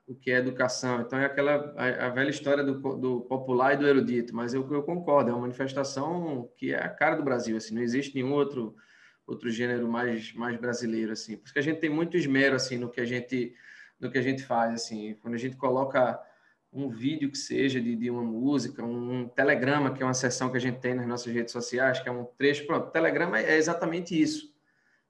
[0.09, 1.01] o que é educação.
[1.01, 4.35] Então é aquela a, velha história do, do, popular e do erudito.
[4.35, 7.57] Mas eu, eu, concordo, é uma manifestação que é a cara do Brasil.
[7.57, 8.75] Assim, não existe nenhum outro
[9.27, 11.37] outro gênero mais mais brasileiro assim.
[11.37, 13.55] Porque a gente tem muito esmero assim no que a gente
[14.05, 15.15] no que a gente faz assim.
[15.21, 16.21] Quando a gente coloca
[16.73, 20.57] um vídeo que seja de, de, uma música, um telegrama, que é uma sessão que
[20.57, 22.67] a gente tem nas nossas redes sociais, que é um trecho.
[22.67, 24.53] Pronto, telegrama é exatamente isso.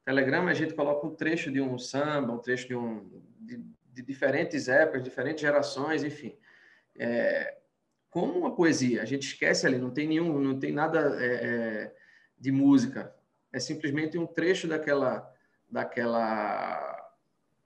[0.05, 3.09] Telegrama a gente coloca um trecho de um samba, um trecho de, um,
[3.41, 6.37] de, de diferentes épocas, diferentes gerações, enfim.
[6.97, 7.57] É,
[8.11, 9.03] como uma poesia.
[9.03, 11.95] A gente esquece ali, não tem nenhum, não tem nada é, é,
[12.39, 13.13] de música.
[13.51, 15.29] É simplesmente um trecho daquela,
[15.69, 16.94] daquela,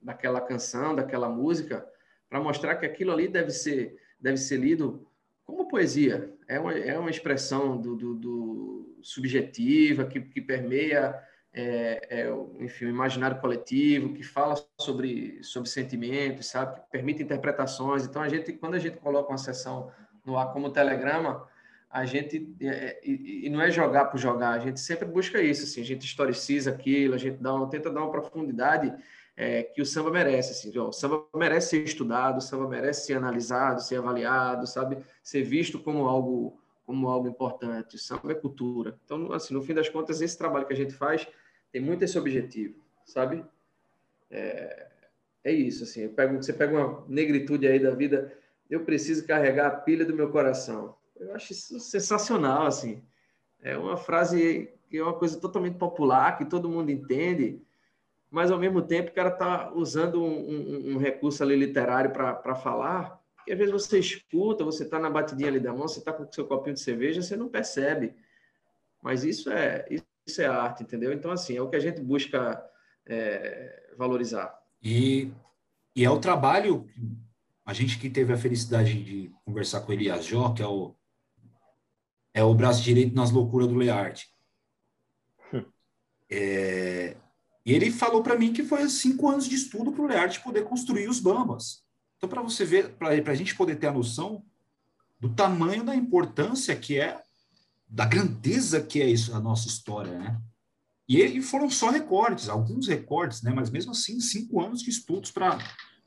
[0.01, 1.87] daquela canção, daquela música,
[2.29, 5.07] para mostrar que aquilo ali deve ser, deve ser lido
[5.45, 6.33] como poesia.
[6.47, 11.19] É uma, é uma expressão do, do, do subjetiva que, que permeia
[11.51, 16.79] é, é, enfim, o imaginário coletivo, que fala sobre, sobre sentimentos, sabe?
[16.79, 18.05] Que permite interpretações.
[18.05, 19.91] Então, a gente, quando a gente coloca uma sessão
[20.23, 21.47] no ar como telegrama,
[21.89, 25.63] a gente é, e, e, não é jogar por jogar, a gente sempre busca isso,
[25.63, 28.93] assim, a gente historiciza aquilo, a gente dá uma, tenta dar uma profundidade
[29.41, 33.13] é, que o samba merece, assim, o samba merece ser estudado, o samba merece ser
[33.13, 37.95] analisado, ser avaliado, sabe, ser visto como algo como algo importante.
[37.95, 38.99] O samba é cultura.
[39.05, 41.25] Então, assim, no fim das contas, esse trabalho que a gente faz
[41.71, 43.45] tem muito esse objetivo, sabe?
[44.29, 44.87] É,
[45.45, 46.09] é isso, assim.
[46.09, 48.33] Pego, você pega uma negritude aí da vida,
[48.69, 50.95] eu preciso carregar a pilha do meu coração.
[51.15, 53.01] Eu acho isso sensacional, assim.
[53.61, 57.61] É uma frase que é uma coisa totalmente popular, que todo mundo entende,
[58.29, 62.55] mas ao mesmo tempo o cara está usando um, um, um, recurso ali literário para
[62.55, 66.13] falar, que às vezes você escuta, você está na batidinha ali da mão, você está
[66.13, 68.13] com o seu copinho de cerveja, você não percebe.
[69.01, 69.85] Mas isso é,
[70.27, 71.11] isso é arte, entendeu?
[71.11, 72.63] Então, assim, é o que a gente busca
[73.07, 74.59] é, valorizar.
[74.83, 75.31] E,
[75.95, 76.87] e é o trabalho,
[77.65, 80.93] a gente que teve a felicidade de conversar com Elias Jó, que é o,
[82.33, 84.31] é o braço direito nas loucuras do Learte.
[85.51, 85.65] Hum.
[86.29, 87.17] É,
[87.65, 90.63] e ele falou para mim que foi cinco anos de estudo para o Learte poder
[90.63, 91.83] construir os Bambas.
[92.17, 94.43] Então, para você ver, para a gente poder ter a noção
[95.19, 97.21] do tamanho da importância que é
[97.87, 100.41] da grandeza que é isso a nossa história, né?
[101.07, 103.51] E, e foram só recortes, alguns recortes, né?
[103.51, 105.57] Mas mesmo assim, cinco anos de estudos para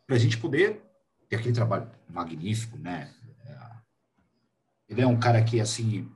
[0.08, 0.80] a gente poder
[1.28, 3.12] ter aquele trabalho magnífico, né?
[4.88, 6.10] Ele é um cara que, assim,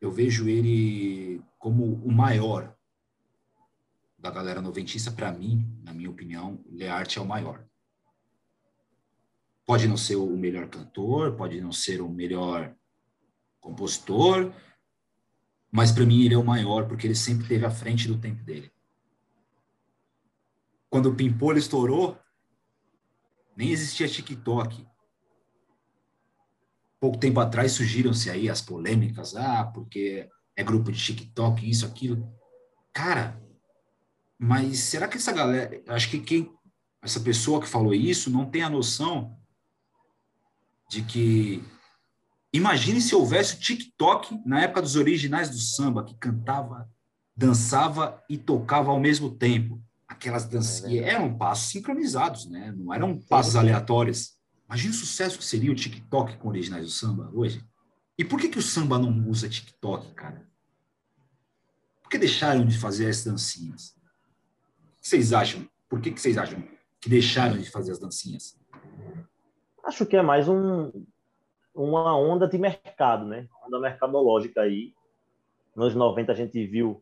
[0.00, 2.75] eu vejo ele como o maior
[4.18, 7.66] da galera noventista, para mim, na minha opinião, Learte é o maior.
[9.64, 12.74] Pode não ser o melhor cantor, pode não ser o melhor
[13.60, 14.52] compositor,
[15.70, 18.42] mas para mim ele é o maior porque ele sempre esteve à frente do tempo
[18.44, 18.72] dele.
[20.88, 22.18] Quando o Pimpolho estourou,
[23.56, 24.86] nem existia TikTok.
[27.00, 32.32] Pouco tempo atrás surgiram-se aí as polêmicas, ah, porque é grupo de TikTok, isso, aquilo.
[32.92, 33.42] Cara,
[34.38, 36.54] mas será que essa galera, acho que quem
[37.02, 39.38] essa pessoa que falou isso não tem a noção
[40.90, 41.62] de que
[42.56, 46.90] Imagine se houvesse o TikTok na época dos originais do samba, que cantava,
[47.36, 49.78] dançava e tocava ao mesmo tempo.
[50.08, 50.82] Aquelas danças.
[50.84, 52.72] É eram passos sincronizados, né?
[52.74, 54.38] Não eram passos aleatórios.
[54.66, 57.62] Imagina o sucesso que seria o TikTok com originais do samba hoje.
[58.16, 60.48] E por que, que o samba não usa TikTok, cara?
[62.02, 63.94] Por que deixaram de fazer as dancinhas?
[65.06, 65.68] Que vocês acham?
[65.88, 66.60] Por que, que vocês acham
[67.00, 68.58] que deixaram de fazer as dancinhas?
[69.84, 70.90] Acho que é mais um,
[71.72, 73.46] uma onda de mercado, né?
[73.64, 74.94] Onda mercadológica aí.
[75.76, 77.00] Nos 90 a gente viu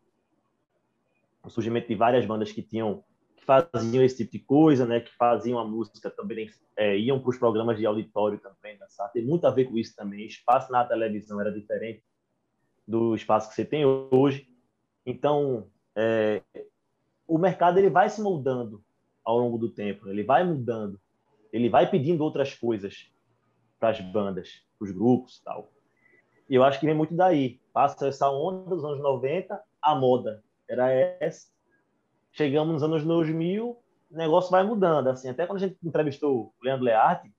[1.43, 3.03] o surgimento de várias bandas que tinham
[3.37, 5.01] que faziam esse tipo de coisa, né?
[5.01, 9.11] Que faziam a música também, é, iam para os programas de auditório também, dançar.
[9.13, 10.27] Tem muito a ver com isso também.
[10.27, 12.05] Espaço na televisão era diferente
[12.87, 14.47] do espaço que você tem hoje.
[15.07, 16.43] Então, é,
[17.27, 18.83] o mercado ele vai se moldando
[19.25, 20.09] ao longo do tempo.
[20.09, 21.01] Ele vai mudando.
[21.53, 23.11] Ele vai pedindo outras coisas
[23.79, 25.71] para as bandas, para os grupos tal.
[26.49, 27.61] E eu acho que vem muito daí.
[27.73, 31.49] Passa essa onda dos anos 90, a moda era essa.
[32.33, 35.09] Chegamos nos anos 2000, o negócio vai mudando.
[35.09, 37.33] Assim, até quando a gente entrevistou o Leandro Learte,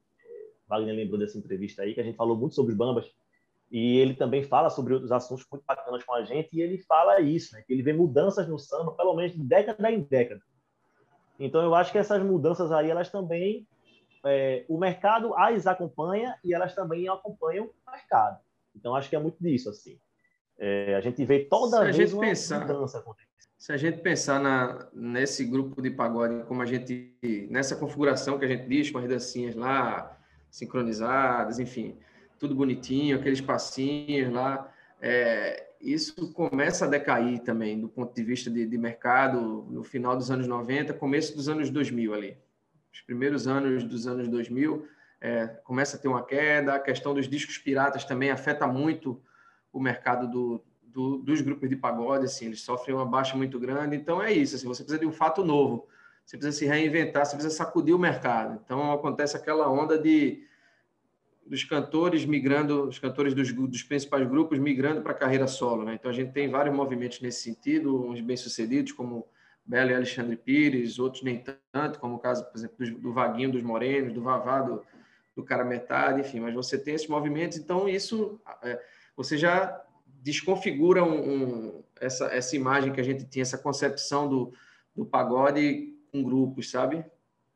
[0.67, 3.12] Wagner lembrou dessa entrevista aí, que a gente falou muito sobre os bambas,
[3.71, 7.19] e ele também fala sobre outros assuntos muito bacanas com a gente, e ele fala
[7.19, 10.42] isso, né, que ele vê mudanças no samba, pelo menos de década em década.
[11.40, 13.67] Então, eu acho que essas mudanças aí, elas também
[14.23, 18.40] é, o mercado as acompanha e elas também acompanham o mercado.
[18.75, 20.00] Então, acho que é muito disso, assim.
[20.58, 23.27] É, a gente vê toda se vez uma pensar, mudança acontecer.
[23.58, 27.17] Se a gente pensar na, nesse grupo de pagode, como a gente,
[27.50, 30.17] nessa configuração que a gente diz, com as dancinhas lá,
[30.50, 31.98] sincronizadas, enfim,
[32.40, 34.71] tudo bonitinho, aqueles passinhos lá,
[35.02, 40.15] é, isso começa a decair também, do ponto de vista de, de mercado, no final
[40.15, 42.38] dos anos 90, começo dos anos 2000 ali
[42.96, 44.88] os primeiros anos dos anos 2000,
[45.19, 46.75] é, começa a ter uma queda.
[46.75, 49.21] A questão dos discos piratas também afeta muito
[49.71, 53.98] o mercado do, do, dos grupos de pagode, assim, eles sofrem uma baixa muito grande.
[53.98, 55.88] Então é isso, assim, você precisa de um fato novo,
[56.25, 58.62] você precisa se reinventar, você precisa sacudir o mercado.
[58.63, 60.48] Então acontece aquela onda de
[61.46, 65.83] dos cantores migrando, os cantores dos, dos principais grupos migrando para a carreira solo.
[65.83, 65.93] Né?
[65.93, 69.27] Então, a gente tem vários movimentos nesse sentido, uns bem-sucedidos, como
[69.65, 73.52] Belo e Alexandre Pires, outros nem tanto, como o caso, por exemplo, do, do Vaguinho
[73.52, 74.83] dos Morenos, do Vavá, do,
[75.35, 76.39] do Cara Metade, enfim.
[76.39, 78.81] Mas você tem esses movimentos, então isso é,
[79.15, 79.81] você já
[80.21, 84.54] desconfigura um, um, essa, essa imagem que a gente tinha, essa concepção do,
[84.96, 87.06] do pagode com grupos, sabe?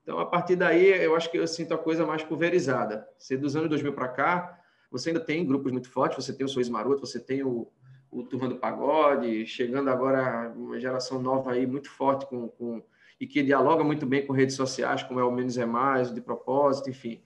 [0.09, 3.07] Então, a partir daí, eu acho que eu sinto a coisa mais pulverizada.
[3.19, 6.49] Se dos anos 2000 para cá, você ainda tem grupos muito fortes, você tem o
[6.49, 7.71] Sois Maroto, você tem o,
[8.09, 12.81] o Turma do Pagode, chegando agora uma geração nova aí muito forte com, com
[13.21, 16.15] e que dialoga muito bem com redes sociais, como é o Menos é Mais, o
[16.15, 17.21] De Propósito, enfim.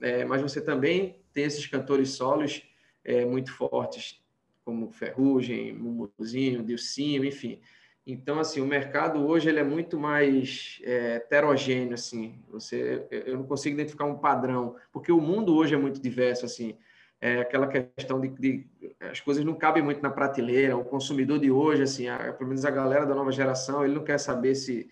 [0.00, 2.62] É, mas você também tem esses cantores solos
[3.04, 4.24] é, muito fortes,
[4.64, 7.60] como Ferrugem, Mumuzinho, Dilcinho, enfim.
[8.06, 12.42] Então, assim, o mercado hoje ele é muito mais é, heterogêneo, assim.
[12.50, 16.76] Você, eu não consigo identificar um padrão, porque o mundo hoje é muito diverso, assim
[17.22, 18.66] é aquela questão de, de,
[19.00, 20.76] as coisas não cabem muito na prateleira.
[20.76, 24.02] O consumidor de hoje, assim, a, pelo menos a galera da nova geração, ele não
[24.02, 24.90] quer saber se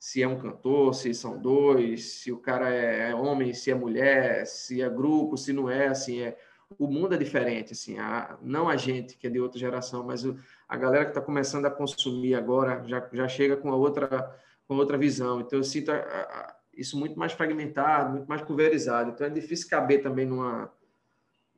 [0.00, 3.74] se é um cantor, se são dois, se o cara é, é homem, se é
[3.74, 6.36] mulher, se é grupo, se não é, assim, é
[6.78, 10.24] o mundo é diferente, assim, a, não a gente que é de outra geração, mas
[10.24, 10.38] o,
[10.68, 14.98] a galera que está começando a consumir agora já, já chega com outra com outra
[14.98, 15.40] visão.
[15.40, 19.10] Então eu sinto a, a, isso muito mais fragmentado, muito mais pulverizado.
[19.10, 20.70] Então é difícil caber também numa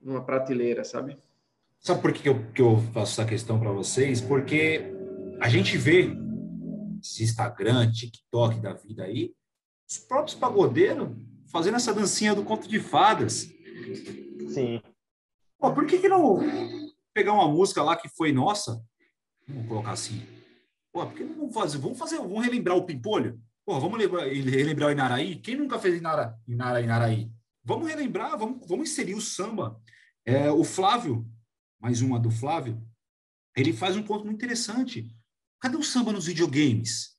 [0.00, 1.18] numa prateleira, sabe?
[1.80, 4.20] Sabe por que eu, que eu faço essa questão para vocês?
[4.20, 4.82] Porque
[5.40, 6.10] a gente vê
[7.02, 9.34] esse Instagram, TikTok da vida aí,
[9.88, 11.08] os próprios pagodeiros
[11.50, 13.50] fazendo essa dancinha do conto de fadas.
[14.48, 14.80] Sim.
[15.58, 16.38] Pô, por que, que não
[17.12, 18.82] pegar uma música lá que foi nossa?
[19.48, 20.22] Vamos colocar assim.
[20.92, 21.78] Pô, por que não vamos fazer?
[21.78, 23.40] Vamos fazer, vamos relembrar o Pimpolho?
[23.64, 25.36] Pô, vamos lembrar, relembrar o Inaraí?
[25.36, 27.30] Quem nunca fez Inara, Inara, Inaraí?
[27.62, 29.80] Vamos relembrar, vamos, vamos inserir o samba.
[30.24, 31.28] É, o Flávio,
[31.78, 32.82] mais uma do Flávio,
[33.56, 35.08] ele faz um ponto muito interessante.
[35.60, 37.16] Cadê o samba nos videogames?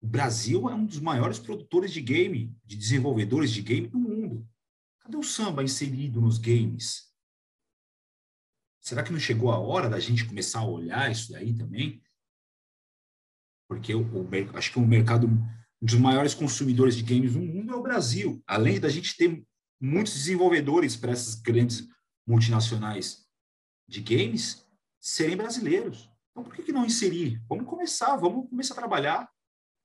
[0.00, 4.48] O Brasil é um dos maiores produtores de game, de desenvolvedores de game do mundo.
[5.00, 7.07] Cadê o samba inserido nos games?
[8.80, 12.02] Será que não chegou a hora da gente começar a olhar isso daí também?
[13.68, 13.92] Porque
[14.54, 15.28] acho que o mercado
[15.80, 18.42] um dos maiores consumidores de games do mundo é o Brasil.
[18.46, 19.44] Além da gente ter
[19.80, 21.86] muitos desenvolvedores para essas grandes
[22.26, 23.24] multinacionais
[23.88, 24.66] de games
[25.00, 26.10] serem brasileiros.
[26.30, 27.40] Então, por que, que não inserir?
[27.48, 29.30] Vamos começar, vamos começar a trabalhar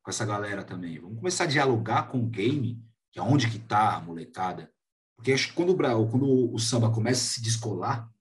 [0.04, 1.00] com essa galera também.
[1.00, 4.72] Vamos começar a dialogar com o game, que é onde que está a molecada.
[5.16, 8.12] Porque acho que quando o, quando o samba começa a se descolar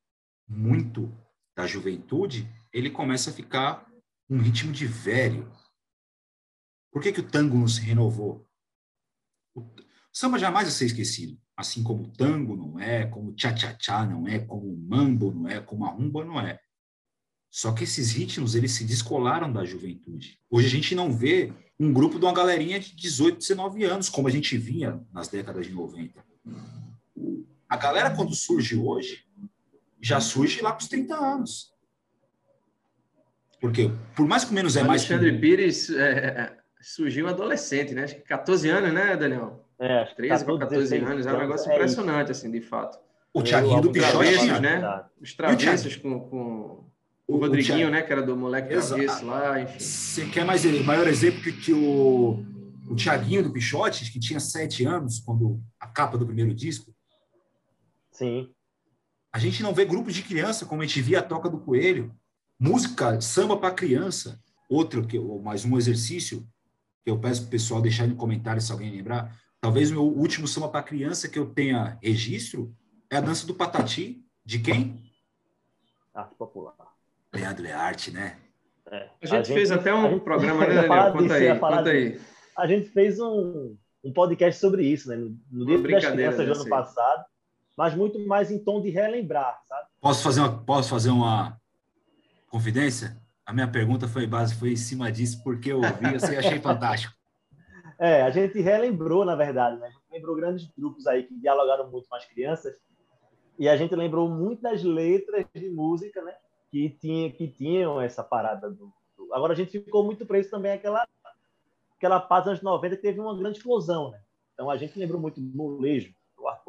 [0.49, 1.13] muito
[1.57, 3.87] da juventude, ele começa a ficar
[4.29, 5.51] um ritmo de velho,
[6.91, 8.47] por que, que o tango não se renovou?
[9.55, 9.65] O
[10.13, 14.29] samba jamais vai ser esquecido, assim como o tango não é, como o tchá-tchá-tchá não
[14.29, 16.59] é, como o mambo não é, como a rumba não é.
[17.51, 20.39] Só que esses ritmos, eles se descolaram da juventude.
[20.51, 24.29] Hoje a gente não vê um grupo de uma galerinha de 18, 19 anos, como
[24.29, 26.25] a gente vinha nas décadas de 90.
[27.69, 29.25] A galera, quando surge hoje,
[30.03, 31.73] já surge lá com os 30 anos.
[33.61, 35.03] Porque, por mais que menos é mais...
[35.03, 38.03] Alexandre Pires é, surgiu adolescente, né?
[38.03, 39.65] Acho que 14 anos, né, Daniel?
[39.79, 42.41] É, 13 para 14 anos, é um negócio é impressionante, isso.
[42.41, 42.99] assim, de fato.
[43.33, 45.05] O Thiaguinho do Pichote, né?
[45.21, 46.85] Os travessos com, com
[47.27, 48.03] o, o Rodriguinho, o né?
[48.03, 49.79] Que era do moleque travesso lá, enfim.
[49.79, 52.45] Você quer mais maior exemplo que, que o,
[52.91, 56.93] o Thiaguinho do Pichote, que tinha 7 anos, quando a capa do primeiro disco?
[58.11, 58.51] Sim.
[59.33, 62.15] A gente não vê grupos de criança como a gente via a Toca do Coelho.
[62.61, 64.39] Música, samba para criança.
[64.69, 66.47] Outro, que, mais um exercício
[67.03, 69.35] que eu peço para o pessoal deixar no comentário se alguém lembrar.
[69.59, 72.77] Talvez o meu último samba para criança que eu tenha registro
[73.11, 74.23] é a dança do Patati.
[74.45, 75.01] De quem?
[76.13, 76.75] Arte popular.
[77.33, 78.37] Leandro é arte, né?
[78.91, 79.09] É.
[79.23, 80.25] A, gente a, gente fez até um gente...
[80.25, 81.13] programa, né, Daniel?
[81.13, 82.21] Conta aí, conta aí.
[82.59, 85.17] A gente fez um, um podcast sobre isso, né?
[85.51, 87.25] No Dia das Crianças do ano passado,
[87.77, 89.89] mas muito mais em tom de relembrar, sabe?
[90.01, 91.61] Posso fazer uma, posso fazer uma
[92.49, 93.21] confidência?
[93.45, 97.15] A minha pergunta foi base foi em cima disso, porque eu ouvi e achei fantástico.
[97.99, 99.87] É, a gente relembrou, na verdade, né?
[99.87, 102.75] A gente lembrou grandes grupos aí que dialogaram muito com as crianças
[103.57, 106.35] e a gente lembrou muito das letras de música, né?
[106.69, 109.33] Que, tinha, que tinham essa parada do, do...
[109.33, 111.07] Agora a gente ficou muito preso também aquela
[111.97, 114.21] aquela fase dos anos 90 que teve uma grande explosão, né?
[114.53, 116.13] Então a gente lembrou muito do molejo,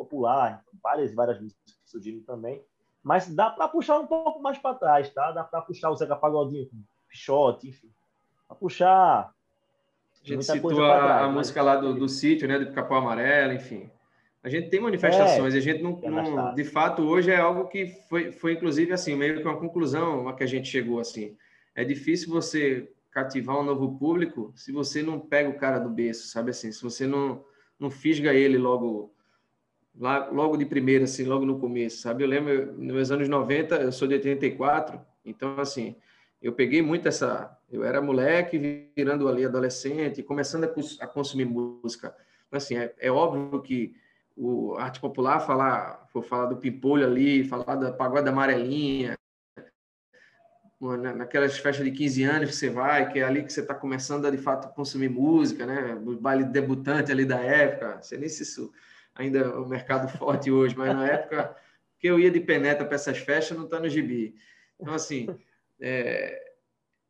[0.04, 2.62] popular, várias várias músicas surgiram também.
[3.01, 5.32] Mas dá para puxar um pouco mais para trás, tá?
[5.32, 6.78] Dá para puxar o Zeca Pagodinho com
[7.10, 7.89] Pichote, enfim.
[8.47, 9.34] Para puxar.
[10.24, 11.34] A gente citou a, trás, a mas...
[11.36, 12.58] música lá do, do sítio, né?
[12.58, 13.91] Do Capão Amarelo, enfim.
[14.41, 17.88] A gente tem manifestações, é, a gente não, não, de fato, hoje é algo que
[18.10, 21.38] foi, foi inclusive assim, meio que uma conclusão a que a gente chegou assim.
[21.74, 26.28] É difícil você cativar um novo público se você não pega o cara do berço,
[26.28, 27.45] sabe assim, se você não,
[27.80, 29.12] não fisga ele logo
[29.99, 32.23] lá, logo de primeira, assim, logo no começo, sabe?
[32.23, 35.95] Eu lembro, nos anos 90, eu sou de 84, então, assim,
[36.41, 37.57] eu peguei muito essa...
[37.71, 40.65] Eu era moleque, virando ali adolescente, começando
[40.99, 42.15] a, consumir música.
[42.47, 43.95] Então, assim, é, é óbvio que
[44.35, 49.17] o arte popular falar, falar do pimpolho ali, falar da pagode amarelinha,
[51.15, 54.25] naquelas festas de 15 anos que você vai, que é ali que você está começando
[54.25, 55.95] a de fato consumir música, né?
[55.95, 58.43] O baile debutante ali da época, você nem se
[59.16, 61.55] ainda é um mercado forte hoje, mas na época
[61.99, 64.36] que eu ia de penetra para essas festas não está no gibi.
[64.80, 65.28] Então, assim,
[65.80, 66.53] é,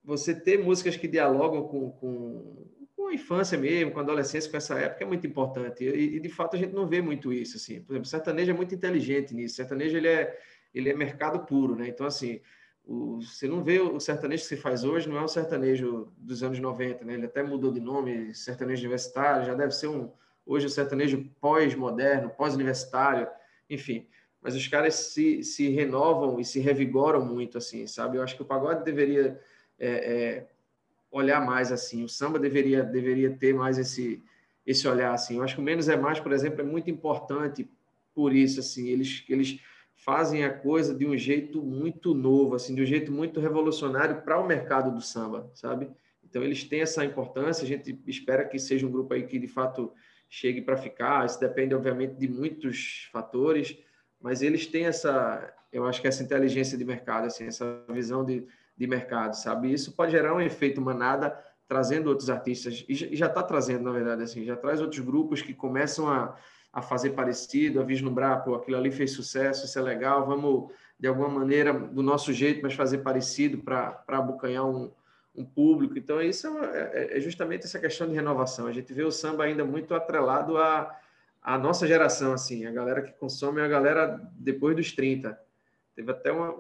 [0.04, 4.58] você ter músicas que dialogam com, com, com, a infância mesmo, com a adolescência, com
[4.58, 5.84] essa época é muito importante.
[5.84, 7.58] E, e, de fato, a gente não vê muito isso.
[7.58, 7.82] Assim.
[7.82, 9.54] Por exemplo, o sertanejo é muito inteligente nisso.
[9.54, 10.39] O sertanejo ele é,
[10.74, 11.88] ele é mercado puro, né?
[11.88, 12.41] Então, assim,
[12.86, 16.43] o, você não vê o sertanejo que se faz hoje, não é o sertanejo dos
[16.43, 17.14] anos 90, né?
[17.14, 20.12] Ele até mudou de nome, sertanejo universitário, já deve ser um,
[20.46, 23.28] hoje o sertanejo pós-moderno, pós-universitário,
[23.70, 24.08] enfim.
[24.41, 28.18] Mas os caras se, se renovam e se revigoram muito, assim, sabe?
[28.18, 29.39] Eu acho que o pagode deveria
[29.80, 30.48] é, é,
[31.10, 34.22] olhar mais assim, o samba deveria, deveria ter mais esse,
[34.66, 35.38] esse olhar, assim.
[35.38, 37.70] Eu acho que o Menos é Mais, por exemplo, é muito importante
[38.14, 38.89] por isso, assim.
[38.89, 39.60] Eles, eles
[39.96, 44.39] fazem a coisa de um jeito muito novo, assim, de um jeito muito revolucionário para
[44.39, 45.89] o mercado do samba, sabe?
[46.24, 47.64] Então eles têm essa importância.
[47.64, 49.94] A gente espera que seja um grupo aí que de fato
[50.34, 51.27] chegue para ficar.
[51.27, 53.77] Isso depende, obviamente, de muitos fatores,
[54.19, 58.43] mas eles têm essa, eu acho que essa inteligência de mercado, assim, essa visão de,
[58.75, 59.71] de mercado, sabe?
[59.71, 64.23] Isso pode gerar um efeito manada, trazendo outros artistas, e já está trazendo, na verdade,
[64.23, 66.36] assim, já traz outros grupos que começam a,
[66.71, 71.07] a fazer parecido, a vislumbrar, pô, aquilo ali fez sucesso, isso é legal, vamos, de
[71.07, 74.91] alguma maneira, do nosso jeito, mas fazer parecido para abocanhar um,
[75.36, 75.97] um público.
[75.97, 78.67] Então, isso é, é, é, justamente essa questão de renovação.
[78.67, 80.99] A gente vê o samba ainda muito atrelado à,
[81.41, 85.39] à nossa geração, assim, a galera que consome é a galera depois dos 30.
[85.95, 86.51] Teve até uma,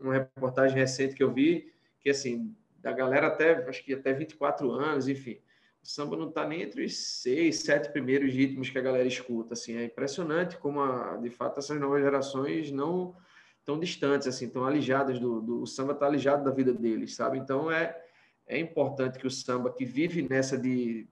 [0.00, 4.70] uma reportagem recente que eu vi, que, assim, da galera até, acho que até 24
[4.70, 5.38] anos, enfim,
[5.82, 9.54] o samba não está nem entre os seis, sete primeiros ritmos que a galera escuta,
[9.54, 13.16] assim, é impressionante como, a, de fato, essas novas gerações não
[13.64, 17.38] tão distantes, assim, tão alijadas do, do o samba está alijado da vida deles, sabe?
[17.38, 18.00] Então, é,
[18.46, 21.06] é importante que o samba, que vive nessa de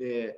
[0.00, 0.36] é,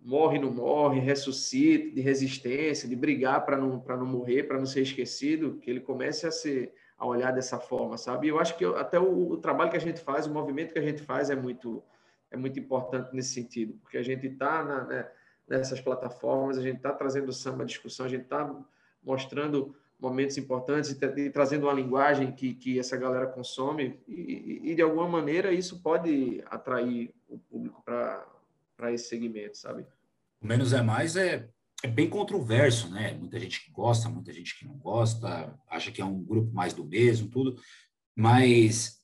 [0.00, 4.82] morre, não morre, ressuscita, de resistência, de brigar para não, não morrer, para não ser
[4.82, 8.26] esquecido, que ele comece a ser a olhar dessa forma, sabe?
[8.26, 10.78] Eu acho que eu, até o, o, trabalho que a gente faz, o movimento que
[10.80, 11.82] a gente faz é muito
[12.30, 15.08] é muito importante nesse sentido, porque a gente está né,
[15.48, 18.54] nessas plataformas, a gente está trazendo samba à discussão, a gente está
[19.02, 24.74] mostrando momentos importantes e, e, trazendo uma linguagem que, que essa galera consome e, e,
[24.74, 29.84] de alguma maneira isso pode atrair o público para esse segmento, sabe?
[30.40, 31.48] O Menos é Mais é,
[31.82, 33.12] é bem controverso, né?
[33.12, 36.72] Muita gente que gosta, muita gente que não gosta, acha que é um grupo mais
[36.72, 37.60] do mesmo, tudo,
[38.16, 39.02] mas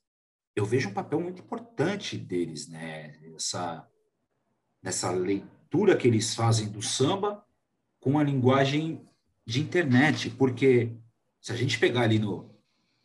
[0.55, 3.19] eu vejo um papel muito importante deles, né?
[3.35, 3.85] Essa,
[4.81, 7.45] nessa leitura que eles fazem do samba
[7.99, 9.05] com a linguagem
[9.45, 10.95] de internet, porque
[11.39, 12.49] se a gente pegar ali no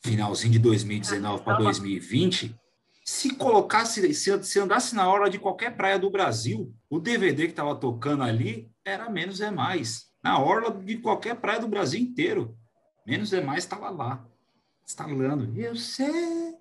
[0.00, 2.58] finalzinho de 2019 para 2020,
[3.04, 7.50] se colocasse, se, se andasse na hora de qualquer praia do Brasil, o DVD que
[7.50, 10.10] estava tocando ali era Menos é Mais.
[10.22, 12.56] Na orla de qualquer praia do Brasil inteiro.
[13.06, 14.24] Menos é Mais estava lá,
[14.84, 15.52] instalando.
[15.58, 16.54] Eu sei.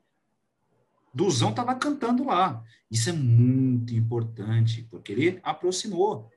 [1.13, 2.63] Duzão estava cantando lá.
[2.89, 6.29] Isso é muito importante, porque ele aproximou.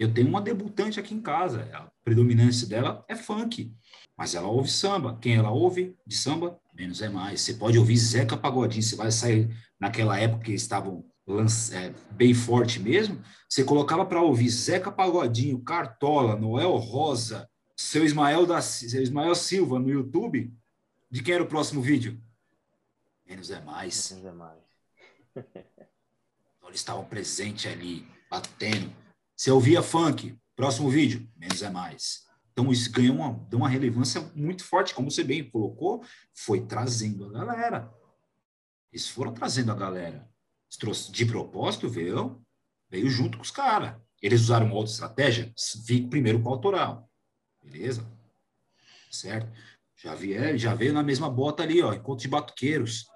[0.00, 3.76] Eu tenho uma debutante aqui em casa, a predominância dela é funk,
[4.16, 5.18] mas ela ouve samba.
[5.20, 7.42] Quem ela ouve de samba, menos é mais.
[7.42, 11.04] Você pode ouvir Zeca Pagodinho, você vai sair naquela época que estavam
[11.72, 17.46] é, bem forte mesmo, você colocava para ouvir Zeca Pagodinho, Cartola, Noel Rosa,
[17.76, 20.50] seu Ismael, da, seu Ismael Silva no YouTube,
[21.10, 22.18] de quem era o próximo vídeo?
[23.28, 24.10] Menos é mais.
[24.12, 24.58] Menos é mais.
[26.66, 28.90] eles estavam presentes ali, batendo.
[29.40, 32.26] Você ouvia funk, próximo vídeo, menos é mais.
[32.52, 37.24] Então, isso ganhou uma, deu uma relevância muito forte, como você bem colocou, foi trazendo
[37.24, 37.90] a galera.
[38.92, 40.28] Eles foram trazendo a galera.
[41.10, 42.44] De propósito, veio,
[42.90, 43.96] veio junto com os caras.
[44.20, 45.50] Eles usaram uma outra estratégia,
[45.86, 47.10] fico primeiro com o autoral.
[47.64, 48.06] Beleza?
[49.10, 49.50] Certo?
[49.96, 53.06] Já, vie, já veio na mesma bota ali, ó, encontro de batuqueiros.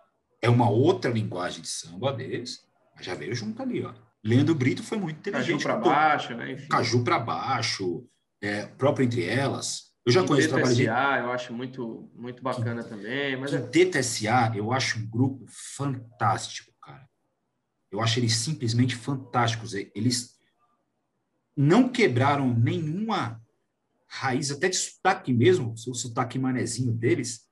[0.41, 2.67] É uma outra linguagem de samba deles,
[2.97, 3.93] mas já veio junto ali, ó.
[4.25, 5.63] Leandro Brito foi muito inteligente.
[5.63, 6.53] Caju para baixo, né?
[6.53, 6.69] Enfim.
[6.69, 8.07] Caju para baixo,
[8.41, 9.93] é, próprio entre elas.
[10.07, 10.85] Eu já conheço o trabalho de...
[10.85, 13.37] eu acho muito, muito bacana que, também.
[13.37, 14.03] Mas é...
[14.03, 17.09] SA, eu acho um grupo fantástico, cara.
[17.91, 19.75] Eu acho eles simplesmente fantásticos.
[19.75, 20.35] Eles
[21.57, 23.41] não quebraram nenhuma
[24.07, 27.49] raiz, até de sotaque mesmo, o sotaque manezinho deles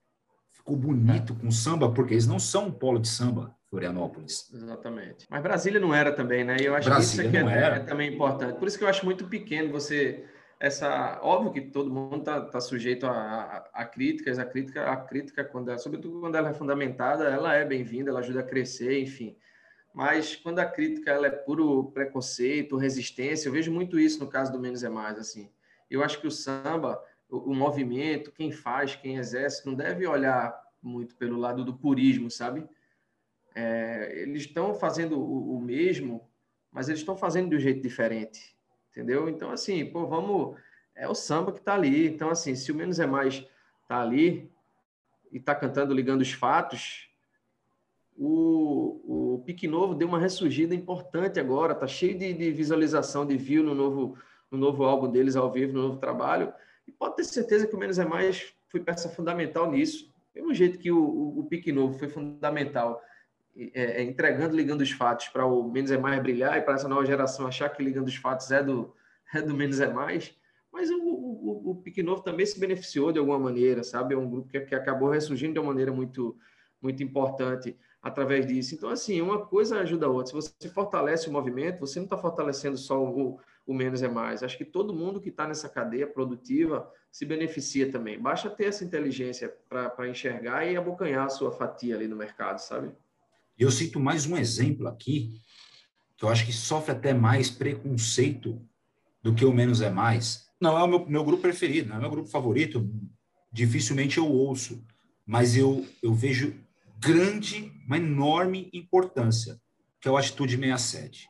[0.53, 4.53] ficou bonito com samba, porque eles não são um polo de samba, Florianópolis.
[4.53, 5.27] Exatamente.
[5.31, 6.59] Mas Brasília não era também, né?
[6.61, 8.59] E eu acho Brasília que isso é, é, também importante.
[8.59, 10.27] Por isso que eu acho muito pequeno você
[10.61, 14.97] essa óbvio que todo mundo está tá sujeito a, a, a, críticas a crítica a
[14.97, 19.01] crítica quando é, sobretudo quando ela é fundamentada ela é bem-vinda ela ajuda a crescer
[19.01, 19.37] enfim
[19.93, 24.53] mas quando a crítica ela é puro preconceito resistência eu vejo muito isso no caso
[24.53, 25.51] do menos é mais assim
[25.91, 30.57] eu acho que o samba o, o movimento quem faz quem exerce não deve olhar
[30.81, 32.69] muito pelo lado do purismo sabe
[33.55, 36.29] é, eles estão fazendo o, o mesmo
[36.71, 38.53] mas eles estão fazendo de um jeito diferente
[38.93, 39.29] entendeu?
[39.29, 40.57] Então, assim, pô, vamos.
[40.95, 42.07] É o samba que tá ali.
[42.07, 43.45] Então, assim, se o Menos é Mais
[43.89, 44.51] tá ali
[45.33, 47.09] e tá cantando Ligando os Fatos,
[48.17, 53.37] o, o Pique Novo deu uma ressurgida importante agora, tá cheio de, de visualização, de
[53.39, 54.19] view no novo,
[54.51, 56.53] no novo álbum deles ao vivo, no novo trabalho.
[56.87, 60.13] E pode ter certeza que o Menos é Mais foi peça fundamental nisso.
[60.35, 63.03] Do mesmo jeito que o, o, o Pique Novo foi fundamental
[63.57, 66.89] é, é, entregando ligando os fatos para o menos é mais brilhar e para essa
[66.89, 68.95] nova geração achar que ligando os fatos é do,
[69.35, 70.35] é do menos é mais.
[70.73, 74.15] Mas o, o, o Pique Novo também se beneficiou de alguma maneira, sabe?
[74.15, 76.35] É um grupo que, que acabou ressurgindo de uma maneira muito,
[76.81, 78.75] muito importante através disso.
[78.75, 80.29] Então, assim, uma coisa ajuda a outra.
[80.29, 84.43] Se você fortalece o movimento, você não está fortalecendo só o, o menos é mais.
[84.43, 88.19] Acho que todo mundo que está nessa cadeia produtiva se beneficia também.
[88.19, 92.91] Basta ter essa inteligência para enxergar e abocanhar a sua fatia ali no mercado, sabe?
[93.63, 95.41] Eu cito mais um exemplo aqui,
[96.17, 98.61] que eu acho que sofre até mais preconceito
[99.23, 100.49] do que o Menos é Mais.
[100.61, 102.91] Não é o meu, meu grupo preferido, não é o meu grupo favorito,
[103.53, 104.85] dificilmente eu ouço,
[105.25, 106.57] mas eu, eu vejo
[106.99, 109.61] grande, uma enorme importância,
[110.01, 111.29] que é o Atitude 67.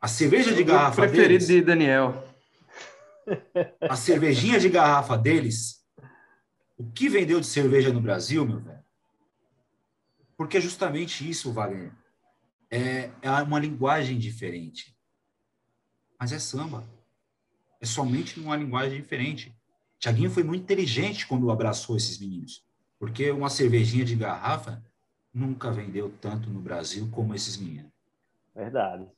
[0.00, 2.24] A cerveja de garrafa preferido deles, de Daniel.
[3.82, 5.84] A cervejinha de garrafa deles,
[6.78, 8.77] o que vendeu de cerveja no Brasil, meu velho?
[10.38, 11.92] Porque é justamente isso, Wagner.
[12.70, 14.96] É, é uma linguagem diferente.
[16.18, 16.88] Mas é samba.
[17.80, 19.52] É somente uma linguagem diferente.
[19.98, 22.64] Tiaguinho foi muito inteligente quando abraçou esses meninos.
[23.00, 24.80] Porque uma cervejinha de garrafa
[25.34, 27.90] nunca vendeu tanto no Brasil como esses meninos.
[28.54, 29.08] Verdade.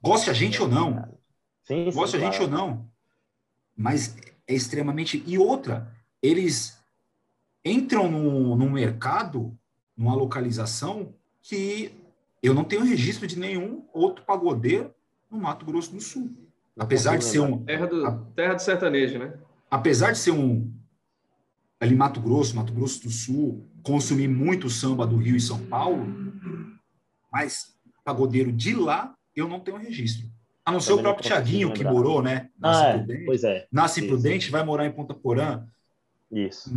[0.00, 1.18] Goste a gente é ou não.
[1.62, 2.26] Sim, sim, Goste claro.
[2.26, 2.90] a gente ou não.
[3.76, 4.16] Mas
[4.46, 5.22] é extremamente.
[5.26, 6.82] E outra, eles
[7.62, 9.59] entram no, no mercado
[10.00, 11.92] numa localização que
[12.42, 14.94] eu não tenho registro de nenhum outro pagodeiro
[15.30, 16.34] no Mato Grosso do Sul.
[16.78, 17.62] Apesar de ser um.
[17.62, 19.34] Terra do, terra do sertanejo, né?
[19.70, 20.72] Apesar de ser um.
[21.78, 26.06] Ali, Mato Grosso, Mato Grosso do Sul, consumir muito samba do Rio e São Paulo,
[27.30, 30.26] mas pagodeiro de lá, eu não tenho registro.
[30.64, 32.48] A não ser o próprio Tiaguinho, que morou, né?
[32.58, 32.98] Nasce ah, é.
[32.98, 33.66] Prudente, pois é.
[33.70, 34.08] Nasce Isso.
[34.08, 35.66] Prudente, vai morar em Ponta Porã.
[36.30, 36.72] Isso.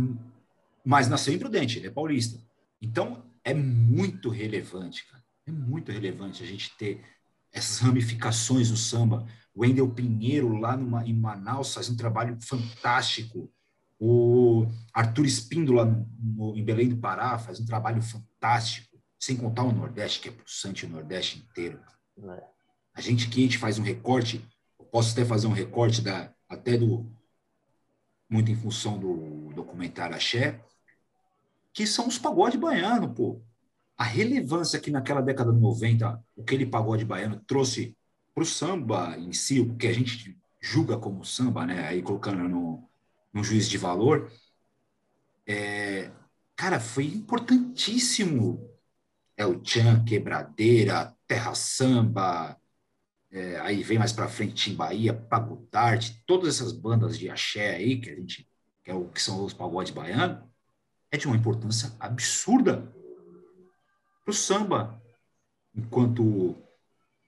[0.84, 2.38] Mas nasceu em Prudente, ele é paulista.
[2.84, 5.24] Então, é muito relevante, cara.
[5.46, 7.02] É muito relevante a gente ter
[7.50, 9.26] essas ramificações do samba.
[9.54, 13.50] O Wendel Pinheiro, lá numa, em Manaus, faz um trabalho fantástico.
[13.98, 19.00] O Arthur Espíndola, no, em Belém do Pará, faz um trabalho fantástico.
[19.18, 21.80] Sem contar o Nordeste, que é pulsante o Nordeste inteiro.
[22.18, 22.44] É.
[22.92, 24.44] A gente que a gente faz um recorte,
[24.78, 27.10] eu posso até fazer um recorte da, até do
[28.28, 30.60] muito em função do documentário Axé,
[31.74, 33.42] que são os pagode baiano, pô.
[33.98, 37.96] A relevância que naquela década de 90, aquele pagode baiano trouxe
[38.34, 41.86] para o samba em si, o que a gente julga como samba, né?
[41.88, 42.88] Aí colocando no,
[43.32, 44.32] no juiz de valor,
[45.46, 46.10] é,
[46.56, 48.70] cara, foi importantíssimo.
[49.36, 52.56] É o Tchan, Quebradeira, Terra Samba,
[53.32, 58.00] é, aí vem mais para frente em Bahia, Pagudarte, todas essas bandas de axé aí,
[58.00, 58.48] que a gente,
[58.84, 60.38] que, é o, que são os pagodes baianos,
[61.14, 62.82] é de uma importância absurda
[64.24, 65.00] para o samba,
[65.74, 66.56] enquanto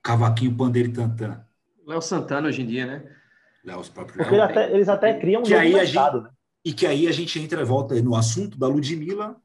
[0.03, 1.45] cavaquinho, pandeiro e tantã.
[1.85, 3.15] Léo Santana hoje em dia, né?
[3.63, 4.43] Léo, os próprios Porque Léo.
[4.43, 6.31] Até, eles até criam um que aí mercado, gente, né?
[6.65, 9.37] E que aí a gente entra e volta no assunto da Ludmilla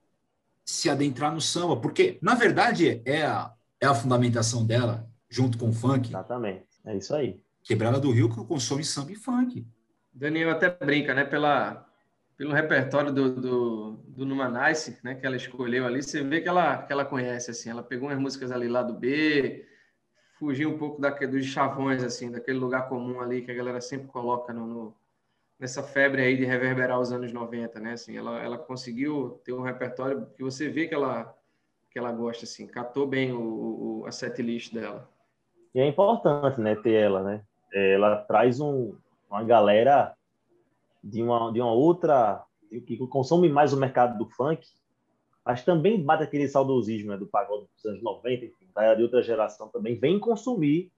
[0.65, 5.69] se adentrar no samba, porque, na verdade, é a, é a fundamentação dela, junto com
[5.69, 6.09] o funk.
[6.09, 7.41] Exatamente, é isso aí.
[7.63, 9.65] Quebrada do Rio que consome samba e funk.
[10.13, 11.25] Daniel até brinca, né?
[11.25, 11.87] Pela,
[12.37, 16.83] pelo repertório do, do, do Numanice, né, que ela escolheu ali, você vê que ela,
[16.83, 19.67] que ela conhece, assim, ela pegou umas músicas ali lá do B,
[20.39, 24.09] fugir um pouco daquele, dos chavões, assim, daquele lugar comum ali que a galera sempre
[24.09, 24.97] coloca no, no,
[25.59, 27.93] nessa febre aí de reverberar os anos 90, né?
[27.93, 31.35] Assim, ela, ela conseguiu ter um repertório que você vê que ela,
[31.91, 35.09] que ela gosta, assim, catou bem o, o a setlist dela.
[35.75, 37.43] E é importante, né, ter ela, né?
[37.73, 38.95] Ela traz um,
[39.31, 40.15] uma galera
[41.03, 42.45] de uma, de uma outra
[42.81, 44.67] que consome mais o mercado do funk,
[45.45, 49.23] mas também bate aquele saudosismo né, do pagode dos anos 90, enfim, tá, de outra
[49.23, 50.91] geração também, vem consumir.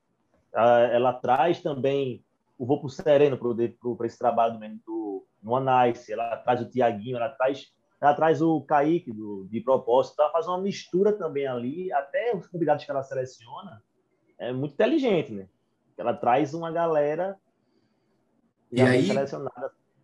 [0.52, 2.22] Ela traz também
[2.56, 7.28] o Vou pro Sereno para esse trabalho do, no Anice, ela traz o Tiaguinho, ela
[7.30, 12.36] traz, ela traz o Kaique do, de propósito, ela faz uma mistura também ali, até
[12.36, 13.82] os convidados que ela seleciona,
[14.38, 15.48] é muito inteligente, né?
[15.96, 17.36] Ela traz uma galera
[18.70, 19.08] e aí,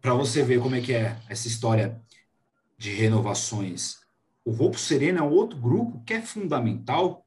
[0.01, 2.01] para você ver como é que é essa história
[2.79, 3.99] de renovações,
[4.45, 7.27] o Voo Sereno é outro grupo que é fundamental,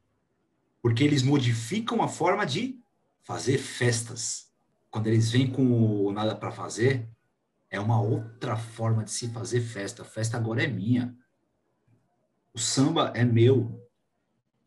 [0.82, 2.80] porque eles modificam a forma de
[3.24, 4.52] fazer festas.
[4.90, 7.08] Quando eles vêm com Nada para Fazer,
[7.70, 10.04] é uma outra forma de se fazer festa.
[10.04, 11.16] A festa agora é minha.
[12.54, 13.82] O samba é meu.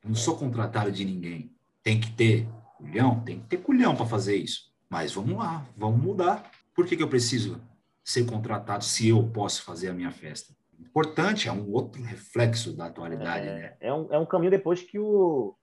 [0.02, 1.54] Eu não sou contratado de ninguém.
[1.82, 3.20] Tem que ter culhão?
[3.22, 4.72] Tem que ter culhão para fazer isso.
[4.88, 6.50] Mas vamos lá, vamos mudar.
[6.74, 7.60] Por que, que eu preciso
[8.06, 10.54] ser contratado se eu posso fazer a minha festa?
[10.78, 13.48] Importante, é um outro reflexo da atualidade.
[13.48, 13.76] É, né?
[13.80, 15.56] é, um, é um caminho depois que o.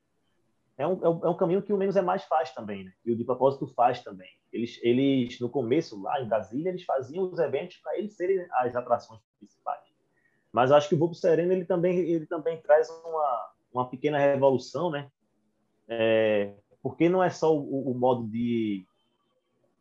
[0.77, 2.91] É um, é um, é um caminho que o Menos é Mais faz também, né?
[3.05, 4.29] E o de propósito faz também.
[4.51, 8.75] Eles, eles, no começo, lá em Brasília, eles faziam os eventos para eles serem as
[8.75, 9.81] atrações principais.
[10.51, 14.91] Mas acho que o Voo Sereno ele também, ele também traz uma, uma pequena revolução,
[14.91, 15.09] né?
[15.87, 18.85] É, porque não é só o, o modo de,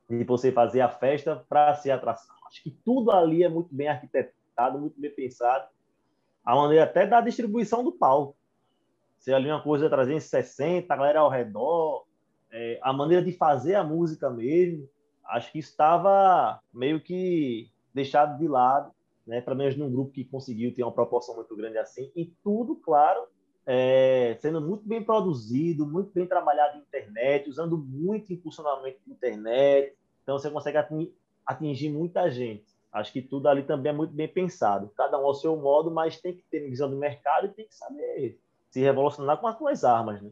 [0.09, 2.42] de você fazer a festa para ser atração.
[2.53, 5.67] Acho que tudo ali é muito bem arquitetado, muito bem pensado.
[6.45, 8.37] A maneira até da distribuição do palco.
[9.19, 12.05] Se ali uma coisa 360, a galera ao redor,
[12.51, 14.87] é, a maneira de fazer a música mesmo,
[15.25, 18.93] acho que estava meio que deixado de lado,
[19.27, 19.41] né?
[19.41, 22.13] Pelo menos num grupo que conseguiu ter uma proporção muito grande assim.
[22.15, 23.29] E tudo, claro,
[23.65, 29.97] é, sendo muito bem produzido, muito bem trabalhado na internet, usando muito impulsionamento de internet.
[30.23, 30.77] Então você consegue
[31.47, 32.73] atingir muita gente.
[32.93, 34.93] Acho que tudo ali também é muito bem pensado.
[34.97, 37.75] Cada um ao seu modo, mas tem que ter visão do mercado e tem que
[37.75, 38.39] saber
[38.71, 40.31] se revolucionar com as suas armas, né?